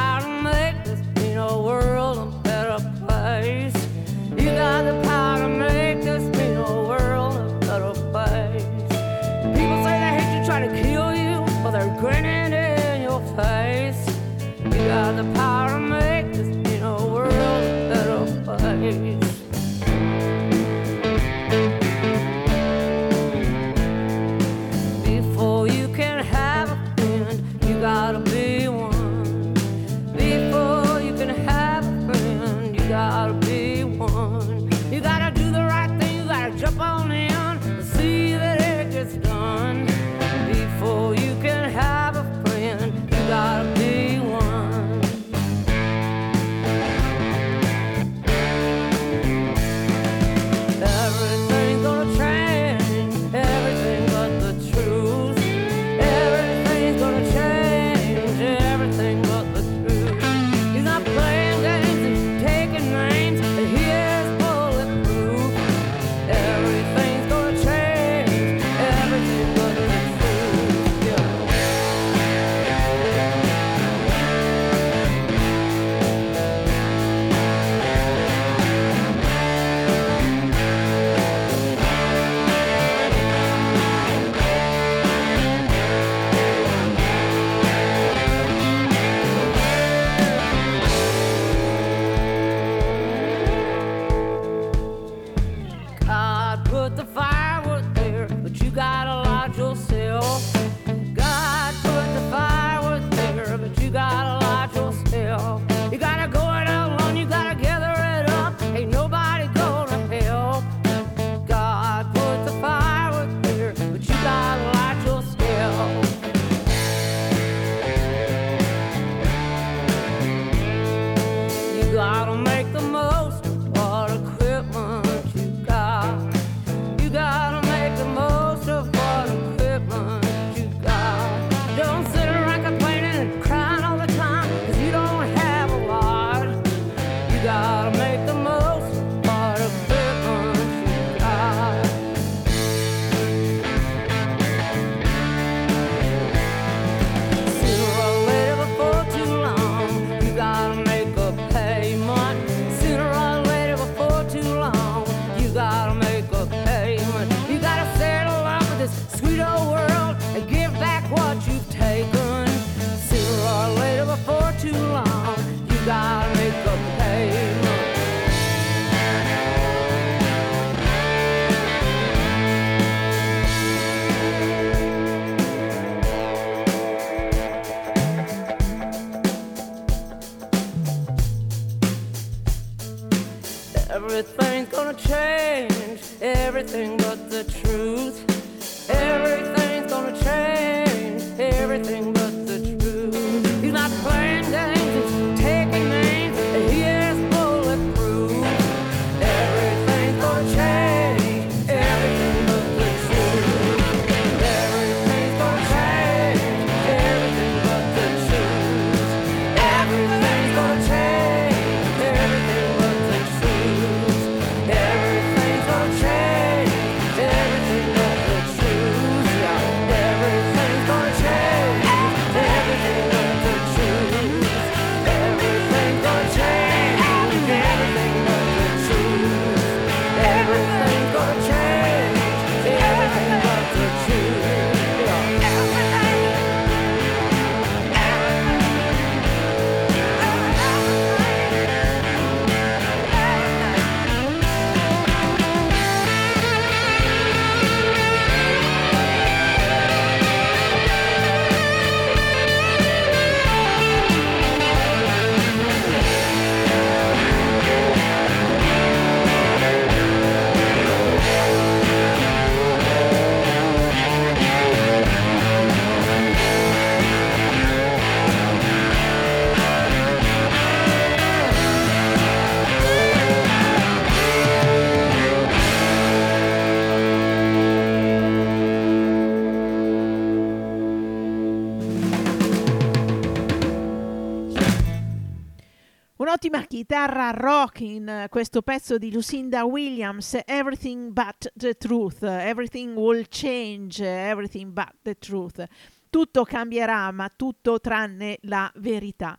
Chitarra 286.91 287.31
rock 287.31 287.83
in 287.83 288.09
eh, 288.09 288.27
questo 288.29 288.63
pezzo 288.63 288.99
di 288.99 289.13
Lucinda 289.13 289.63
Williams, 289.63 290.37
Everything 290.45 291.13
But 291.13 291.53
the 291.55 291.77
Truth, 291.77 292.25
Everything 292.25 292.97
Will 292.97 293.27
Change, 293.29 294.05
Everything 294.05 294.73
But 294.73 294.95
the 295.03 295.17
Truth. 295.17 295.65
Tutto 296.11 296.43
cambierà, 296.43 297.13
ma 297.13 297.31
tutto 297.37 297.79
tranne 297.79 298.39
la 298.43 298.69
verità. 298.79 299.39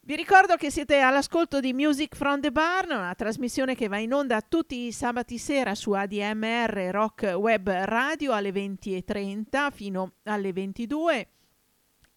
Vi 0.00 0.16
ricordo 0.16 0.56
che 0.56 0.72
siete 0.72 0.98
all'ascolto 0.98 1.60
di 1.60 1.72
Music 1.72 2.16
from 2.16 2.40
the 2.40 2.50
Barn, 2.50 2.90
una 2.90 3.14
trasmissione 3.14 3.76
che 3.76 3.86
va 3.86 3.98
in 3.98 4.12
onda 4.12 4.40
tutti 4.40 4.86
i 4.86 4.90
sabati 4.90 5.38
sera 5.38 5.76
su 5.76 5.92
ADMR 5.92 6.88
Rock 6.90 7.32
Web 7.36 7.68
Radio 7.68 8.32
alle 8.32 8.50
20.30 8.50 9.70
fino 9.70 10.14
alle 10.24 10.52
22 10.52 11.28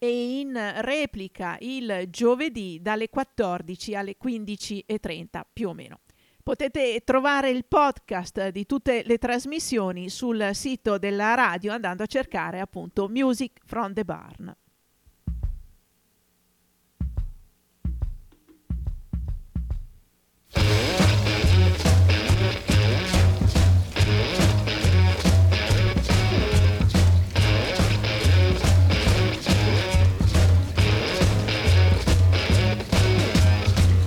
e 0.04 0.40
in 0.40 0.74
replica 0.82 1.56
il 1.60 2.04
giovedì 2.10 2.78
dalle 2.82 3.08
14 3.08 3.94
alle 3.94 4.16
15.30 4.22 5.40
più 5.50 5.70
o 5.70 5.72
meno. 5.72 6.00
Potete 6.42 7.00
trovare 7.04 7.48
il 7.48 7.64
podcast 7.64 8.48
di 8.48 8.66
tutte 8.66 9.02
le 9.06 9.16
trasmissioni 9.16 10.10
sul 10.10 10.50
sito 10.52 10.98
della 10.98 11.32
radio 11.32 11.72
andando 11.72 12.02
a 12.02 12.06
cercare 12.06 12.60
appunto 12.60 13.08
Music 13.08 13.60
from 13.64 13.94
the 13.94 14.04
Barn. 14.04 14.54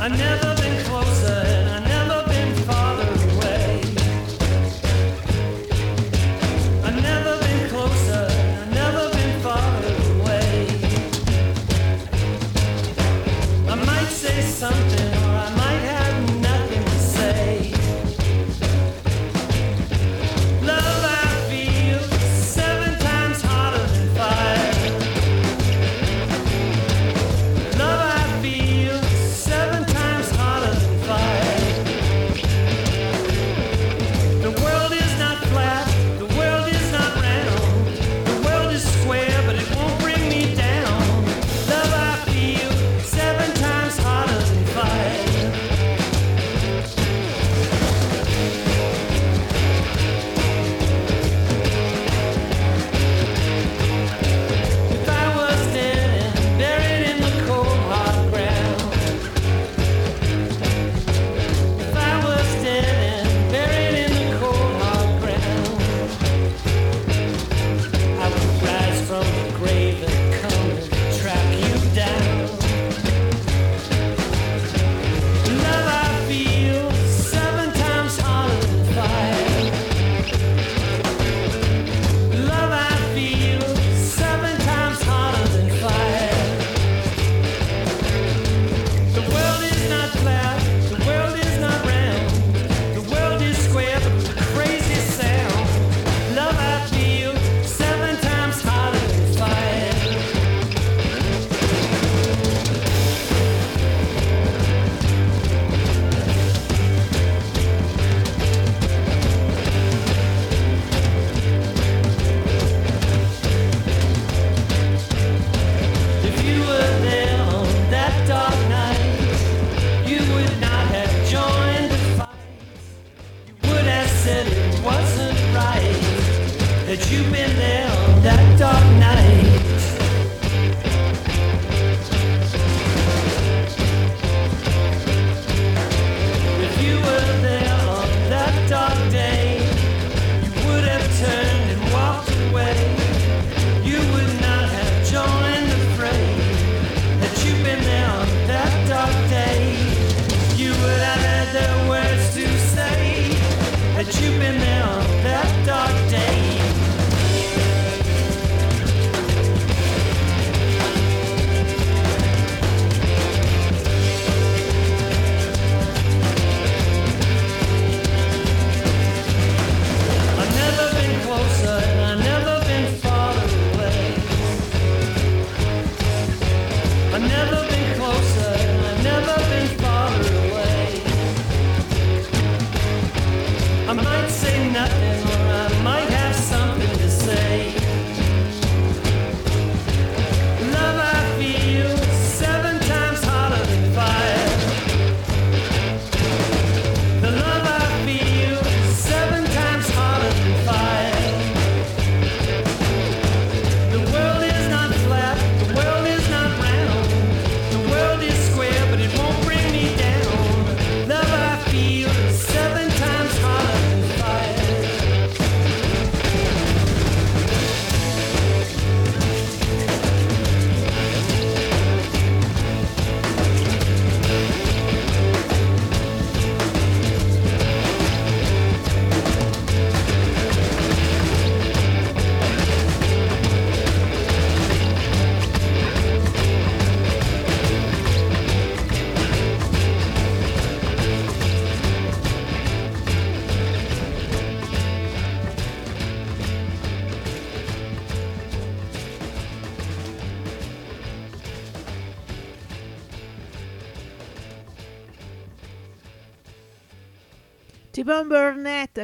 I 0.07 0.15
never 0.15 0.46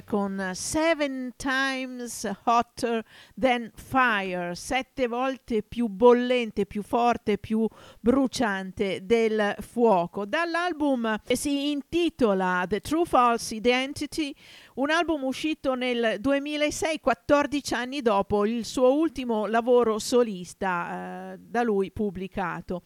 Con 0.02 0.52
Seven 0.54 1.34
Times 1.36 2.28
Hotter 2.46 3.06
Than 3.40 3.72
Fire, 3.76 4.56
sette 4.56 5.08
volte 5.08 5.62
più 5.62 5.88
bollente, 5.88 6.66
più 6.66 6.82
forte, 6.82 7.38
più 7.38 7.68
bruciante 8.00 9.06
del 9.06 9.56
fuoco. 9.60 10.26
Dall'album 10.26 11.20
si 11.26 11.72
intitola 11.72 12.66
The 12.68 12.80
True 12.80 13.06
False 13.06 13.54
Identity, 13.54 14.34
un 14.76 14.90
album 14.90 15.24
uscito 15.26 15.76
nel 15.76 16.18
2006, 16.20 17.00
14 17.00 17.74
anni 17.76 18.02
dopo 18.02 18.46
il 18.46 18.66
suo 18.66 18.94
ultimo 18.94 19.46
lavoro 19.46 20.00
solista 20.00 21.34
eh, 21.34 21.38
da 21.40 21.62
lui 21.62 21.92
pubblicato. 21.92 22.82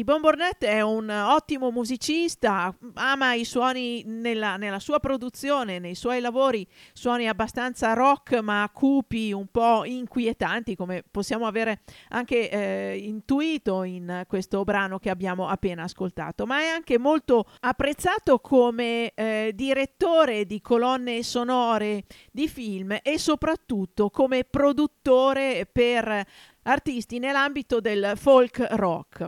T-Bone 0.00 0.20
Burnett 0.20 0.64
è 0.64 0.80
un 0.80 1.10
ottimo 1.10 1.70
musicista, 1.70 2.74
ama 2.94 3.34
i 3.34 3.44
suoni 3.44 4.02
nella, 4.06 4.56
nella, 4.56 4.78
sua 4.78 4.98
produzione, 4.98 5.78
nei 5.78 5.94
suoi 5.94 6.20
lavori, 6.20 6.66
suoni 6.94 7.28
abbastanza 7.28 7.92
rock 7.92 8.40
ma 8.40 8.70
cupi, 8.72 9.30
un 9.32 9.48
po' 9.48 9.84
inquietanti, 9.84 10.74
come 10.74 11.04
possiamo 11.10 11.46
avere 11.46 11.82
anche 12.08 12.48
eh, 12.48 12.96
intuito 12.96 13.82
in 13.82 14.24
questo 14.26 14.64
brano 14.64 14.98
che 14.98 15.10
abbiamo 15.10 15.48
appena 15.48 15.82
ascoltato, 15.82 16.46
ma 16.46 16.60
è 16.60 16.68
anche 16.68 16.98
molto 16.98 17.44
apprezzato 17.60 18.38
come 18.38 19.12
eh, 19.12 19.52
direttore 19.54 20.46
di 20.46 20.62
colonne 20.62 21.22
sonore 21.22 22.04
di 22.32 22.48
film 22.48 22.96
e 23.02 23.18
soprattutto 23.18 24.08
come 24.08 24.44
produttore 24.44 25.68
per 25.70 26.26
artisti 26.62 27.18
nell'ambito 27.18 27.80
del 27.80 28.12
folk 28.16 28.66
rock. 28.70 29.26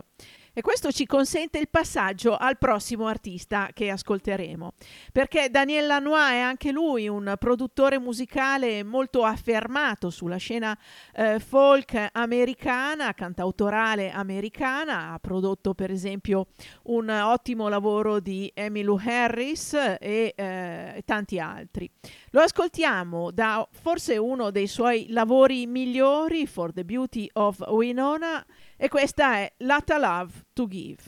E 0.55 0.61
questo 0.61 0.91
ci 0.91 1.07
consente 1.07 1.57
il 1.57 1.67
passaggio 1.67 2.37
al 2.37 2.59
prossimo 2.59 3.07
artista 3.07 3.69
che 3.73 3.89
ascolteremo, 3.89 4.73
perché 5.11 5.49
Daniel 5.49 5.87
Lanois 5.87 6.33
è 6.33 6.37
anche 6.37 6.71
lui 6.71 7.07
un 7.07 7.33
produttore 7.39 7.97
musicale 7.97 8.83
molto 8.83 9.23
affermato 9.23 10.11
sulla 10.11 10.37
scena 10.37 10.77
eh, 11.15 11.39
folk 11.39 12.09
americana, 12.11 13.15
cantautorale 13.15 14.11
americana, 14.11 15.13
ha 15.13 15.17
prodotto 15.17 15.73
per 15.73 15.89
esempio 15.89 16.49
un 16.83 17.09
ottimo 17.09 17.67
lavoro 17.67 18.19
di 18.19 18.51
Emmylou 18.53 18.99
Harris 19.03 19.73
e 19.73 20.33
eh, 20.35 21.01
tanti 21.03 21.39
altri. 21.39 21.89
Lo 22.29 22.41
ascoltiamo 22.41 23.31
da 23.31 23.67
forse 23.71 24.17
uno 24.17 24.51
dei 24.51 24.67
suoi 24.67 25.07
lavori 25.09 25.65
migliori, 25.65 26.45
For 26.45 26.71
the 26.71 26.85
Beauty 26.85 27.27
of 27.33 27.59
Winona, 27.69 28.45
e 28.83 28.89
questa 28.89 29.35
è 29.35 29.53
Lotta 29.59 29.97
Love 29.97 30.43
to 30.51 30.67
Give. 30.67 30.99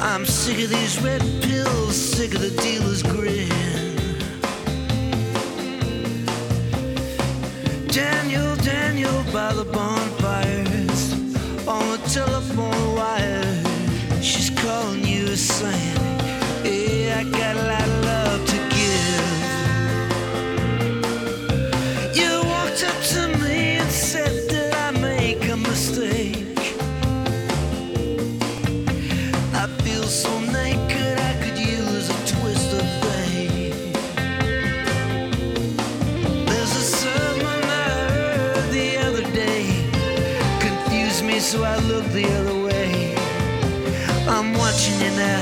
I'm 0.00 0.26
sick 0.26 0.58
of 0.58 0.70
these 0.70 1.00
red 1.00 1.20
pills, 1.42 1.94
sick 1.94 2.34
of 2.34 2.40
the 2.40 2.50
dealer's 2.60 3.04
grin. 3.04 3.61
Daniel, 7.92 8.56
Daniel, 8.56 9.22
by 9.34 9.52
the 9.52 9.64
bonfires, 9.66 11.12
on 11.68 11.90
the 11.90 11.98
telephone 12.08 12.94
wire, 12.94 13.62
she's 14.22 14.48
calling 14.48 15.04
you 15.04 15.36
saying, 15.36 15.98
Hey, 16.62 17.12
I 17.12 17.22
got 17.24 17.56
a 17.56 17.81
now 45.14 45.41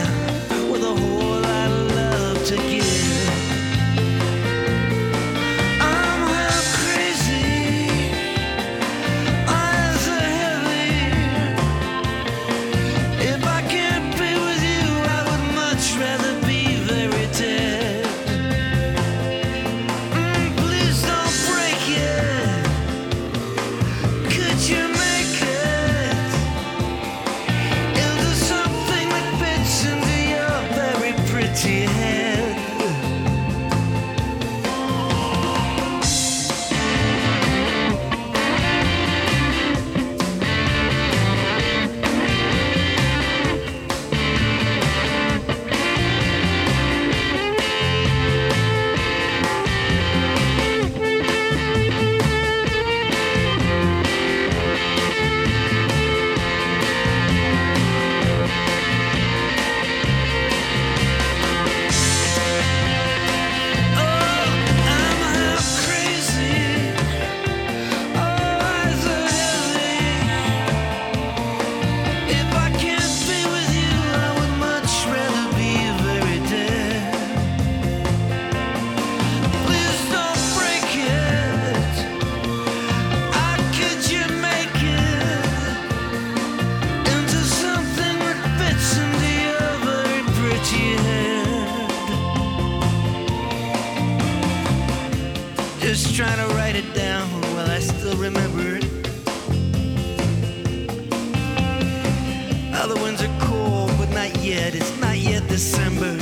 It's 104.81 104.99
not 104.99 105.19
yet 105.19 105.47
December. 105.49 106.17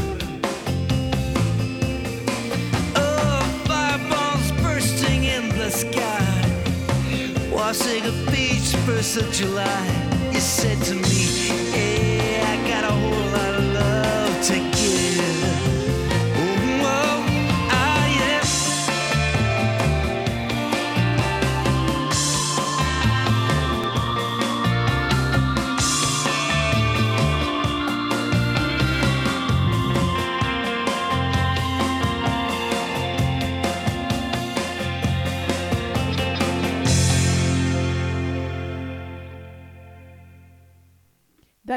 Oh, 2.97 3.41
fireballs 3.67 4.51
bursting 4.63 5.25
in 5.25 5.49
the 5.51 5.71
sky. 5.71 6.29
Beach, 8.33 8.75
first 8.85 9.17
of 9.17 9.31
July. 9.33 9.87
You 10.33 10.41
said 10.41 10.79
to 10.87 10.95
me, 10.95 11.88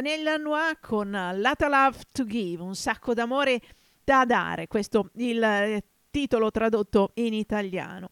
Daniel 0.01 0.23
Lanois 0.23 0.77
con 0.81 1.11
Lot 1.11 1.61
Love 1.61 1.97
to 2.11 2.25
Give, 2.25 2.63
un 2.63 2.73
sacco 2.73 3.13
d'amore 3.13 3.61
da 4.03 4.25
dare, 4.25 4.65
questo 4.65 5.11
il 5.17 5.43
eh, 5.43 5.83
titolo 6.09 6.49
tradotto 6.49 7.11
in 7.15 7.35
italiano. 7.35 8.09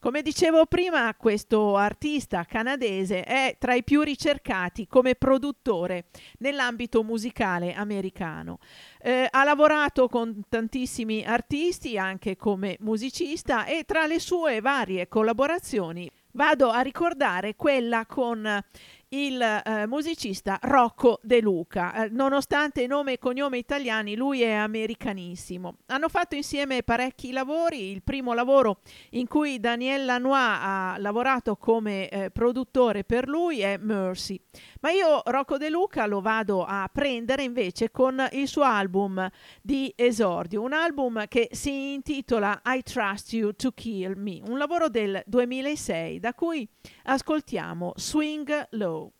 Come 0.00 0.22
dicevo 0.22 0.64
prima, 0.64 1.14
questo 1.16 1.76
artista 1.76 2.44
canadese 2.44 3.24
è 3.24 3.56
tra 3.58 3.74
i 3.74 3.84
più 3.84 4.00
ricercati 4.00 4.86
come 4.86 5.16
produttore 5.16 6.06
nell'ambito 6.38 7.02
musicale 7.02 7.74
americano. 7.74 8.58
Eh, 8.98 9.28
ha 9.30 9.44
lavorato 9.44 10.08
con 10.08 10.44
tantissimi 10.48 11.26
artisti 11.26 11.98
anche 11.98 12.36
come 12.36 12.78
musicista 12.80 13.66
e 13.66 13.84
tra 13.84 14.06
le 14.06 14.18
sue 14.18 14.62
varie 14.62 15.08
collaborazioni 15.08 16.10
vado 16.32 16.70
a 16.70 16.80
ricordare 16.80 17.56
quella 17.56 18.06
con 18.06 18.62
il 19.10 19.40
eh, 19.40 19.86
musicista 19.86 20.58
Rocco 20.60 21.20
De 21.22 21.40
Luca. 21.40 22.04
Eh, 22.04 22.08
nonostante 22.10 22.86
nome 22.86 23.14
e 23.14 23.18
cognome 23.18 23.58
italiani, 23.58 24.16
lui 24.16 24.42
è 24.42 24.52
americanissimo. 24.52 25.78
Hanno 25.86 26.08
fatto 26.08 26.34
insieme 26.34 26.82
parecchi 26.82 27.32
lavori. 27.32 27.90
Il 27.90 28.02
primo 28.02 28.34
lavoro 28.34 28.80
in 29.10 29.26
cui 29.26 29.60
Daniel 29.60 30.04
Lanois 30.04 30.58
ha 30.60 30.96
lavorato 30.98 31.56
come 31.56 32.08
eh, 32.08 32.30
produttore 32.30 33.04
per 33.04 33.28
lui 33.28 33.60
è 33.60 33.78
Mercy. 33.78 34.40
Ma 34.80 34.90
io 34.90 35.22
Rocco 35.24 35.56
De 35.58 35.70
Luca 35.70 36.06
lo 36.06 36.20
vado 36.20 36.64
a 36.64 36.88
prendere 36.92 37.42
invece 37.42 37.90
con 37.90 38.24
il 38.32 38.46
suo 38.46 38.62
album 38.62 39.28
di 39.60 39.92
esordio, 39.96 40.62
un 40.62 40.72
album 40.72 41.26
che 41.26 41.48
si 41.50 41.94
intitola 41.94 42.60
I 42.64 42.82
Trust 42.82 43.32
You 43.32 43.52
to 43.54 43.72
Kill 43.72 44.14
Me, 44.16 44.40
un 44.46 44.56
lavoro 44.56 44.88
del 44.88 45.20
2006 45.26 46.20
da 46.20 46.32
cui 46.34 46.68
ascoltiamo 47.04 47.92
Swing 47.96 48.68
Low. 48.70 49.12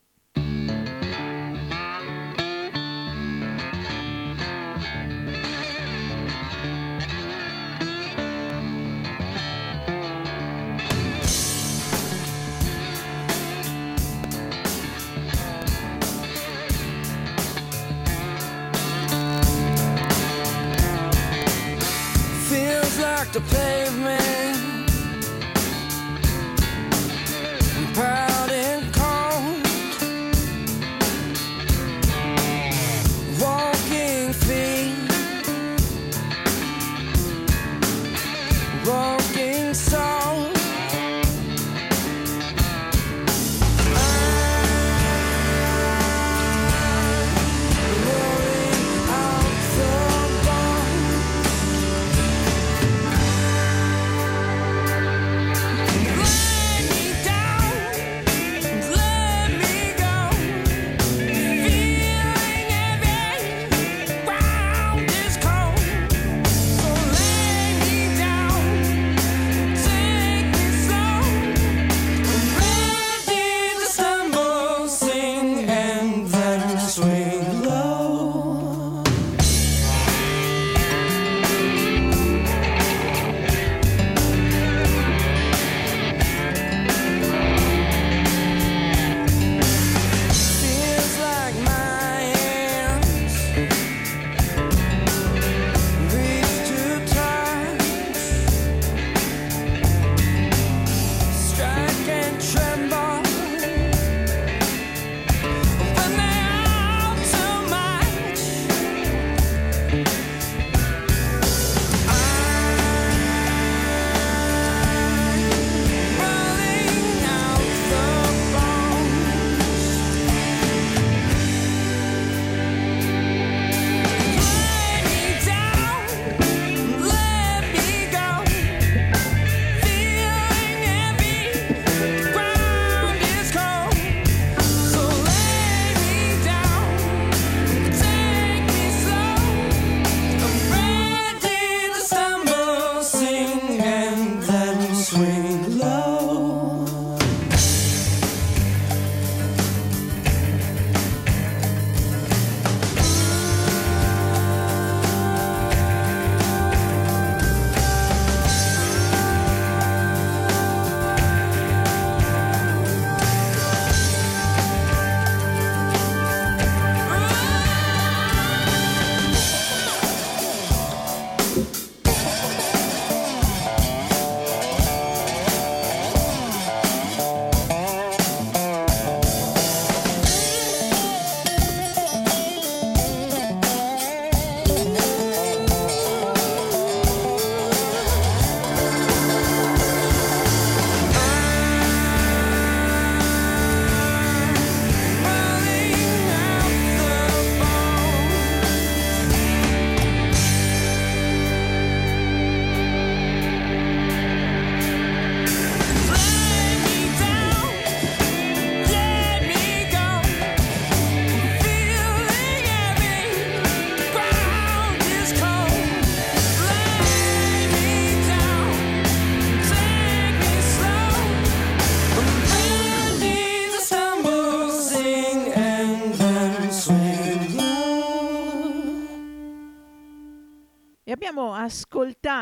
cracked 23.19 23.32
the 23.32 23.40
pavement. 23.40 24.28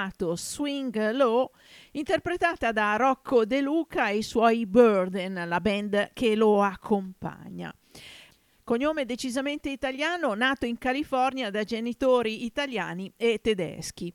Ascoltato 0.07 0.37
Swing 0.37 1.11
Low 1.13 1.51
interpretata 1.93 2.73
da 2.73 2.97
Rocco 2.97 3.45
De 3.45 3.61
Luca 3.61 4.09
e 4.09 4.19
i 4.19 4.23
suoi 4.23 4.67
Burden, 4.67 5.45
la 5.47 5.61
band 5.61 6.11
che 6.13 6.35
lo 6.35 6.63
accompagna. 6.63 7.75
cognome 8.65 9.05
decisamente 9.05 9.71
italiano, 9.71 10.35
nato 10.35 10.67
in 10.67 10.77
California 10.77 11.51
da 11.51 11.63
genitori 11.63 12.45
italiani 12.45 13.13
e 13.17 13.39
tedeschi. 13.41 14.13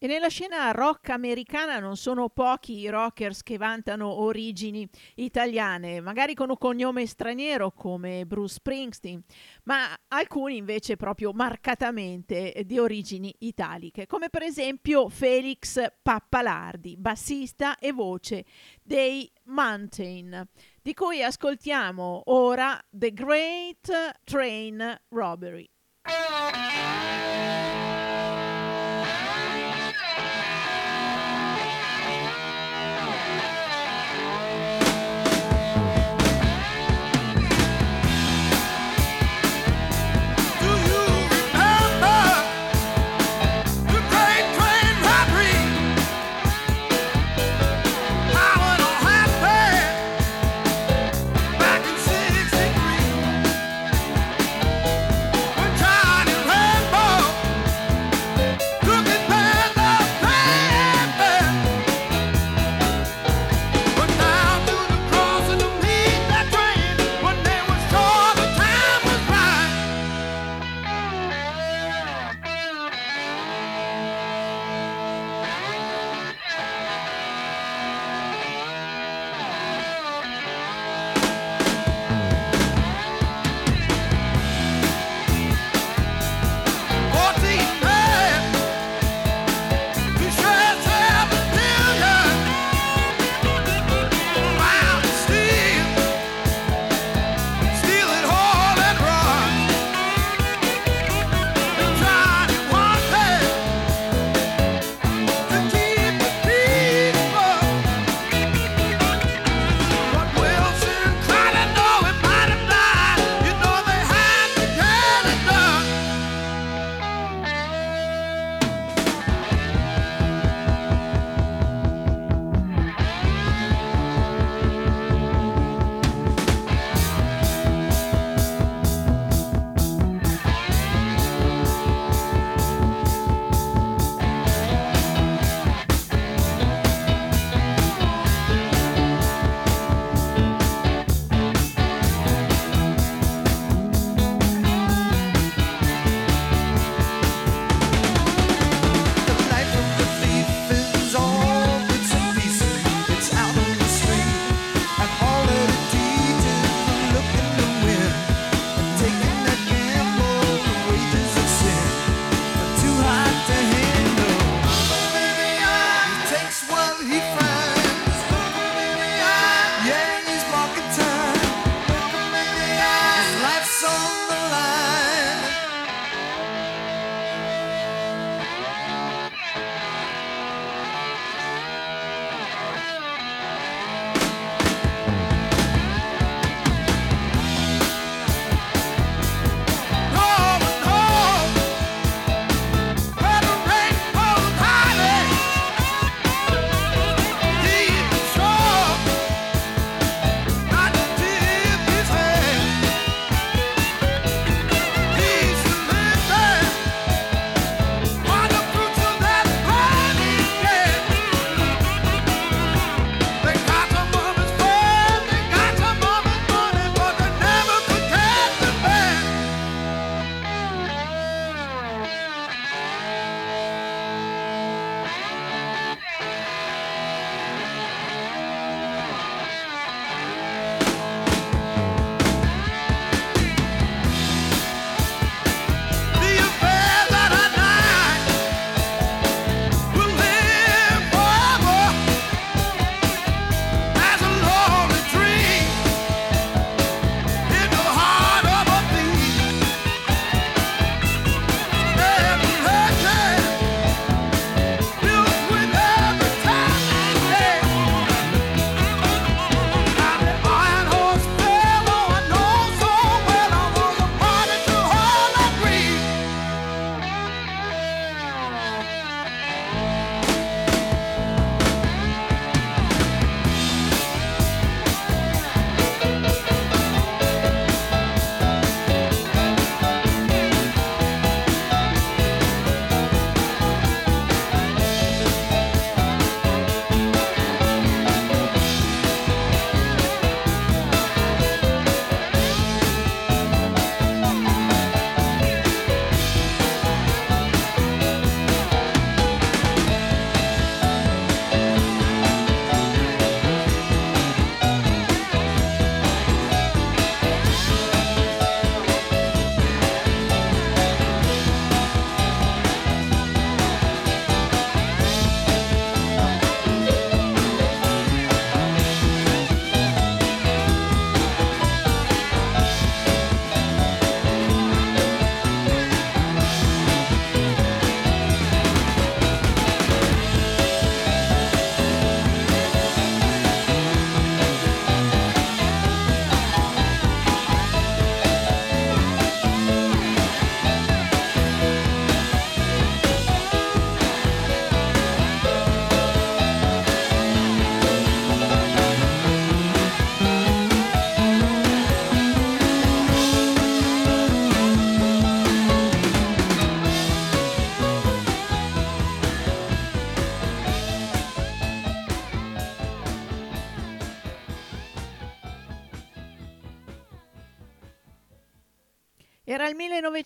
E 0.00 0.06
nella 0.06 0.28
scena 0.28 0.70
rock 0.70 1.08
americana 1.08 1.80
non 1.80 1.96
sono 1.96 2.28
pochi 2.28 2.78
i 2.78 2.88
rockers 2.88 3.42
che 3.42 3.56
vantano 3.56 4.20
origini 4.20 4.88
italiane, 5.16 6.00
magari 6.00 6.34
con 6.34 6.50
un 6.50 6.56
cognome 6.56 7.04
straniero 7.04 7.72
come 7.72 8.24
Bruce 8.24 8.54
Springsteen, 8.54 9.20
ma 9.64 9.92
alcuni 10.06 10.56
invece 10.56 10.94
proprio 10.94 11.32
marcatamente 11.32 12.62
di 12.64 12.78
origini 12.78 13.34
italiche, 13.40 14.06
come 14.06 14.28
per 14.28 14.44
esempio 14.44 15.08
Felix 15.08 15.84
Pappalardi, 16.00 16.96
bassista 16.96 17.76
e 17.76 17.90
voce 17.90 18.44
dei 18.80 19.28
Mountain, 19.46 20.46
di 20.80 20.94
cui 20.94 21.24
ascoltiamo 21.24 22.22
ora 22.26 22.80
The 22.88 23.12
Great 23.12 24.20
Train 24.22 25.00
Robbery. 25.08 25.68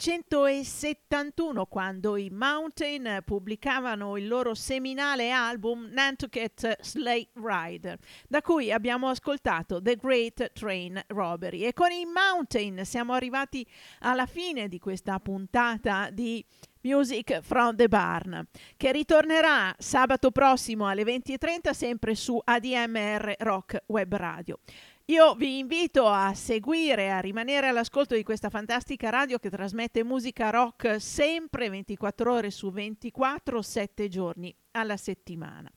1971 0.04 1.66
quando 1.66 2.16
i 2.16 2.28
Mountain 2.28 3.22
pubblicavano 3.24 4.16
il 4.16 4.26
loro 4.26 4.52
seminale 4.52 5.30
album 5.30 5.90
Nantucket 5.92 6.82
Sleigh 6.82 7.28
Ride, 7.34 7.98
da 8.26 8.42
cui 8.42 8.72
abbiamo 8.72 9.08
ascoltato 9.08 9.80
The 9.80 9.94
Great 9.94 10.50
Train 10.54 11.00
Robbery. 11.06 11.60
E 11.60 11.72
con 11.72 11.92
i 11.92 12.04
Mountain 12.04 12.84
siamo 12.84 13.12
arrivati 13.12 13.64
alla 14.00 14.26
fine 14.26 14.66
di 14.66 14.80
questa 14.80 15.20
puntata 15.20 16.10
di 16.10 16.44
Music 16.80 17.38
from 17.42 17.76
the 17.76 17.86
Barn, 17.86 18.44
che 18.76 18.90
ritornerà 18.90 19.72
sabato 19.78 20.32
prossimo 20.32 20.88
alle 20.88 21.04
20.30 21.04 21.70
sempre 21.70 22.16
su 22.16 22.40
ADMR 22.42 23.36
Rock 23.38 23.84
Web 23.86 24.16
Radio. 24.16 24.58
Io 25.06 25.34
vi 25.34 25.58
invito 25.58 26.06
a 26.06 26.32
seguire, 26.32 27.10
a 27.10 27.18
rimanere 27.18 27.66
all'ascolto 27.66 28.14
di 28.14 28.22
questa 28.22 28.50
fantastica 28.50 29.10
radio 29.10 29.40
che 29.40 29.50
trasmette 29.50 30.04
musica 30.04 30.50
rock 30.50 31.00
sempre 31.00 31.68
24 31.68 32.32
ore 32.32 32.50
su 32.52 32.70
24, 32.70 33.62
7 33.62 34.08
giorni 34.08 34.54
alla 34.70 34.96
settimana. 34.96 35.68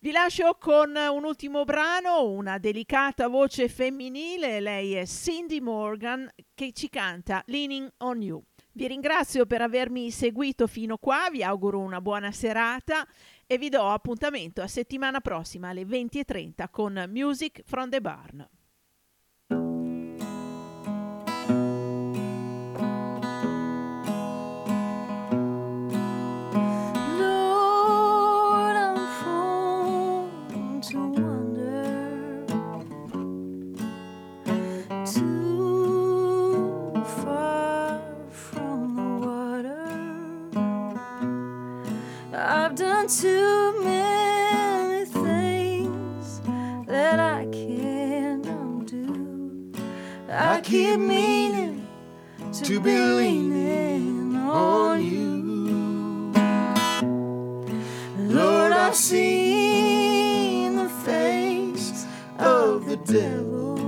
Vi 0.00 0.10
lascio 0.12 0.58
con 0.60 0.94
un 0.94 1.24
ultimo 1.24 1.64
brano, 1.64 2.28
una 2.28 2.58
delicata 2.58 3.28
voce 3.28 3.66
femminile, 3.68 4.60
lei 4.60 4.92
è 4.92 5.06
Cindy 5.06 5.60
Morgan 5.60 6.30
che 6.54 6.72
ci 6.72 6.90
canta 6.90 7.42
Leaning 7.46 7.90
on 7.98 8.20
You. 8.20 8.42
Vi 8.72 8.86
ringrazio 8.86 9.46
per 9.46 9.62
avermi 9.62 10.10
seguito 10.10 10.66
fino 10.66 10.98
qua, 10.98 11.28
vi 11.32 11.42
auguro 11.42 11.80
una 11.80 12.00
buona 12.00 12.30
serata 12.30 13.04
e 13.50 13.56
vi 13.56 13.70
do 13.70 13.80
appuntamento 13.80 14.60
a 14.60 14.66
settimana 14.66 15.20
prossima 15.20 15.70
alle 15.70 15.84
20.30 15.84 16.68
con 16.70 17.06
Music 17.08 17.62
from 17.64 17.88
the 17.88 18.00
Barn. 18.02 18.46
Too 43.08 43.82
many 43.82 45.06
things 45.06 46.42
that 46.86 47.18
I 47.18 47.46
can't 47.50 48.44
undo. 48.44 49.72
I 50.28 50.60
keep 50.60 51.00
meaning 51.00 51.88
to 52.52 52.78
be 52.80 52.98
leaning 52.98 54.36
on 54.36 55.02
you. 55.02 56.32
Lord, 58.18 58.72
I've 58.72 58.94
seen 58.94 60.76
the 60.76 60.90
face 60.90 62.04
of 62.38 62.84
the 62.84 62.96
devil 62.98 63.78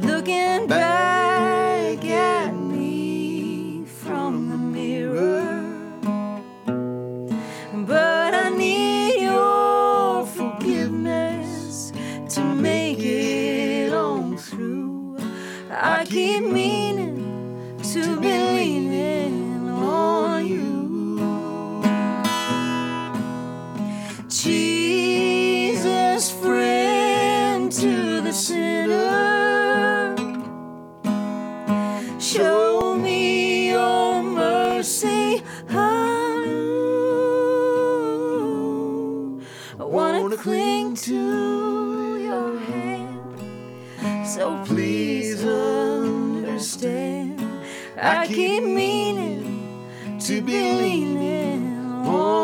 looking 0.00 0.66
back 0.66 1.09
give 16.10 16.42
me 16.42 16.69
I 48.10 48.26
keep 48.26 48.64
meaning 48.64 50.18
to 50.20 50.42
be 50.42 50.72
leaning 50.72 51.78
on 52.06 52.39